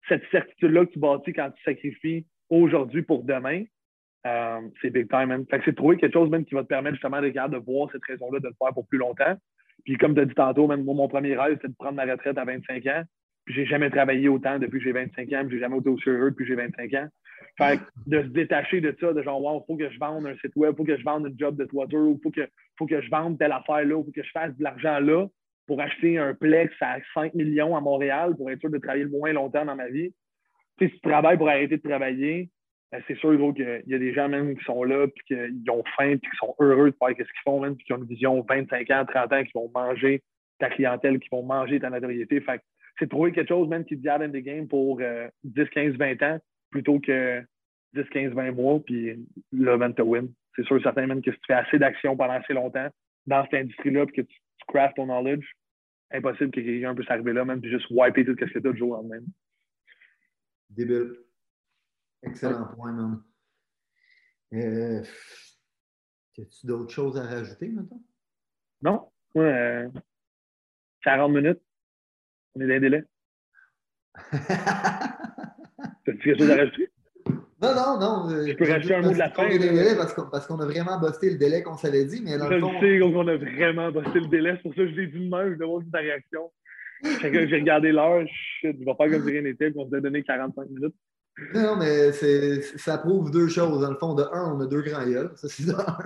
[0.07, 3.63] Cette certitude-là que tu bâtis quand tu sacrifies aujourd'hui pour demain,
[4.27, 5.45] euh, c'est big time, man.
[5.49, 7.89] Fait que c'est trouver quelque chose même qui va te permettre justement de, de voir
[7.91, 9.35] cette raison-là, de le faire pour plus longtemps.
[9.85, 12.05] Puis comme tu as dit tantôt, même moi, mon premier rêve, c'était de prendre ma
[12.05, 13.03] retraite à 25 ans.
[13.45, 16.09] Puis j'ai jamais travaillé autant depuis que j'ai 25 ans, puis j'ai jamais été aussi
[16.09, 17.07] heureux depuis que j'ai 25 ans.
[17.57, 20.55] Fait de se détacher de ça, de genre, wow, faut que je vende un site
[20.55, 22.47] web, faut que je vende un job de toiture, ou faut que,
[22.77, 25.27] faut que je vende telle affaire-là, faut que je fasse de l'argent là
[25.69, 29.11] pour acheter un plex à 5 millions à Montréal pour être sûr de travailler le
[29.11, 30.11] moins longtemps dans ma vie.
[30.79, 32.49] Tu sais, si tu travailles pour arrêter de travailler,
[32.91, 35.83] ben, c'est sûr qu'il y a des gens même qui sont là, puis qu'ils ont
[35.95, 38.05] faim, puis qui sont heureux de faire ce qu'ils font, même, puis qui ont une
[38.05, 40.23] vision 25 ans, 30 ans, qui vont manger
[40.57, 42.41] ta clientèle, qui vont manger ta notoriété.
[42.41, 42.59] Fait
[42.97, 44.99] c'est trouver quelque chose même qui te garde in the game pour
[45.43, 46.39] 10, 15, 20 ans,
[46.71, 47.43] plutôt que
[47.93, 50.29] 10, 15, 20 mois, puis le event to win.
[50.55, 52.87] C'est sûr, certain même que si tu fais assez d'actions pendant assez longtemps
[53.27, 54.35] dans cette industrie-là, puis que tu,
[54.67, 55.45] crafts ton knowledge,
[56.11, 58.73] impossible que quelqu'un puisse arriver là, même, puis juste wiper tout ce que tu as
[58.73, 59.21] jour au lendemain.
[60.69, 61.15] Débile.
[62.23, 63.23] Excellent point, man.
[64.53, 65.03] Euh,
[66.37, 68.01] As-tu d'autres choses à rajouter maintenant?
[68.81, 69.11] Non.
[69.35, 69.87] Ouais,
[71.03, 71.61] 40 minutes.
[72.55, 73.03] On est dans un délai.
[76.05, 76.91] T'as-tu quelque chose à rajouter?
[77.61, 78.29] Non, non, non.
[78.29, 79.47] Euh, je peux rajouter un mot de la fin.
[80.31, 82.79] parce qu'on a vraiment bossé le délai qu'on s'avait dit, mais dans je le fond...
[82.79, 85.29] sais qu'on a vraiment bossé le délai, c'est pour ça que je l'ai dit de
[85.29, 86.51] même, je vais voir ta réaction.
[87.03, 88.25] J'ai regardé l'heure,
[88.63, 90.95] je vais faire comme si rien n'était, qu'on s'était donné 45 minutes.
[91.53, 93.81] Non, mais ça prouve deux choses.
[93.81, 95.31] Dans le fond, de un, on a deux grands yeux.
[95.35, 95.97] Ça, c'est de un.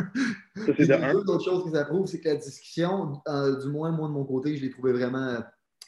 [0.56, 1.14] Ça, c'est de un.
[1.14, 4.14] Deux autres choses que ça prouve, c'est que la discussion, euh, du moins, moi, de
[4.14, 5.40] mon côté, je l'ai trouvé vraiment,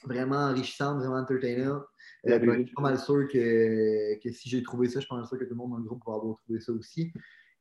[0.03, 1.81] vraiment enrichissante, vraiment entertainant.
[2.27, 5.35] Euh, je suis pas mal sûr que, que si j'ai trouvé ça, je pense que
[5.35, 7.11] tout le monde dans le groupe va avoir trouvé ça aussi.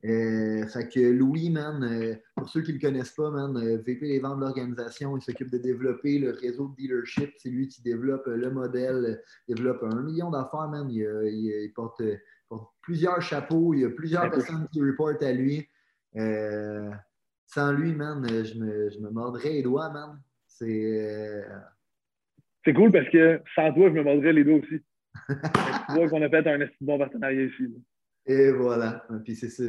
[0.05, 3.79] Euh, fait que Louis, man, euh, pour ceux qui ne le connaissent pas, man, euh,
[3.79, 7.33] VP des ventes de l'organisation, il s'occupe de développer le réseau de dealership.
[7.39, 10.91] C'est lui qui développe le modèle, développe un million d'affaires, man.
[10.91, 12.03] Il, porte,
[12.83, 15.67] plusieurs chapeaux, il y a plusieurs personnes qui reportent à lui.
[17.47, 20.21] sans lui, man, je me, je me mordrais les doigts, man.
[20.47, 21.47] C'est.
[22.65, 24.81] C'est cool parce que sans toi, je me mordrais les doigts aussi.
[25.29, 27.73] tu vois qu'on a fait un bon partenariat ici.
[28.27, 29.07] Et voilà.
[29.25, 29.65] Puis c'est ça.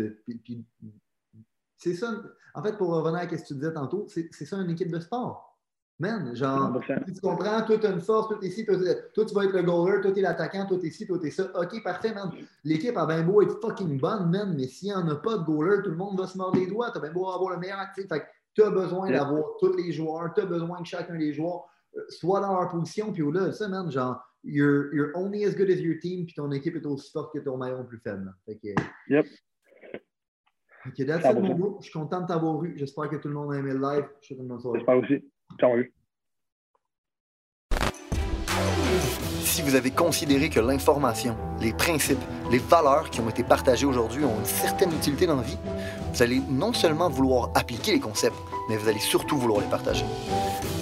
[1.77, 2.23] c'est ça.
[2.53, 4.99] En fait, pour revenir à ce que tu disais tantôt, c'est ça une équipe de
[4.99, 5.51] sport.
[5.97, 9.45] Man, genre, tu comprends, toi, tu une force, toi, tu es ici, toi, tu vas
[9.45, 11.49] être le goaler, toi, tu es l'attaquant, toi, tu es ici, toi, tu es ça.
[11.55, 12.31] OK, parfait, man.
[12.65, 15.43] L'équipe a bien beau être fucking bonne, man, mais s'il n'y en a pas de
[15.43, 16.91] goaler, tout le monde va se mordre les doigts.
[16.91, 18.07] Tu as bien beau avoir le meilleur actif.
[18.09, 18.23] Fait
[18.53, 21.65] tu as besoin d'avoir tous les joueurs, tu as besoin que chacun des joueurs
[22.09, 25.79] soit dans leur position, puis au-delà ça, man, genre, you're, you're only as good as
[25.79, 28.33] your team, puis ton équipe est aussi forte que ton maillon plus faible.
[28.45, 28.67] Fait que,
[29.09, 29.25] yep.
[30.87, 31.77] Ok, that's it, mon bro.
[31.79, 32.73] Je suis content de t'avoir vu.
[32.77, 34.05] J'espère que tout le monde a aimé le live.
[34.21, 35.31] Je suis J'espère aussi.
[35.59, 35.71] Ciao,
[39.39, 42.19] Si vous avez considéré que l'information, les principes,
[42.51, 45.57] les valeurs qui ont été partagées aujourd'hui ont une certaine utilité dans la vie,
[46.13, 48.37] vous allez non seulement vouloir appliquer les concepts,
[48.69, 50.05] mais vous allez surtout vouloir les partager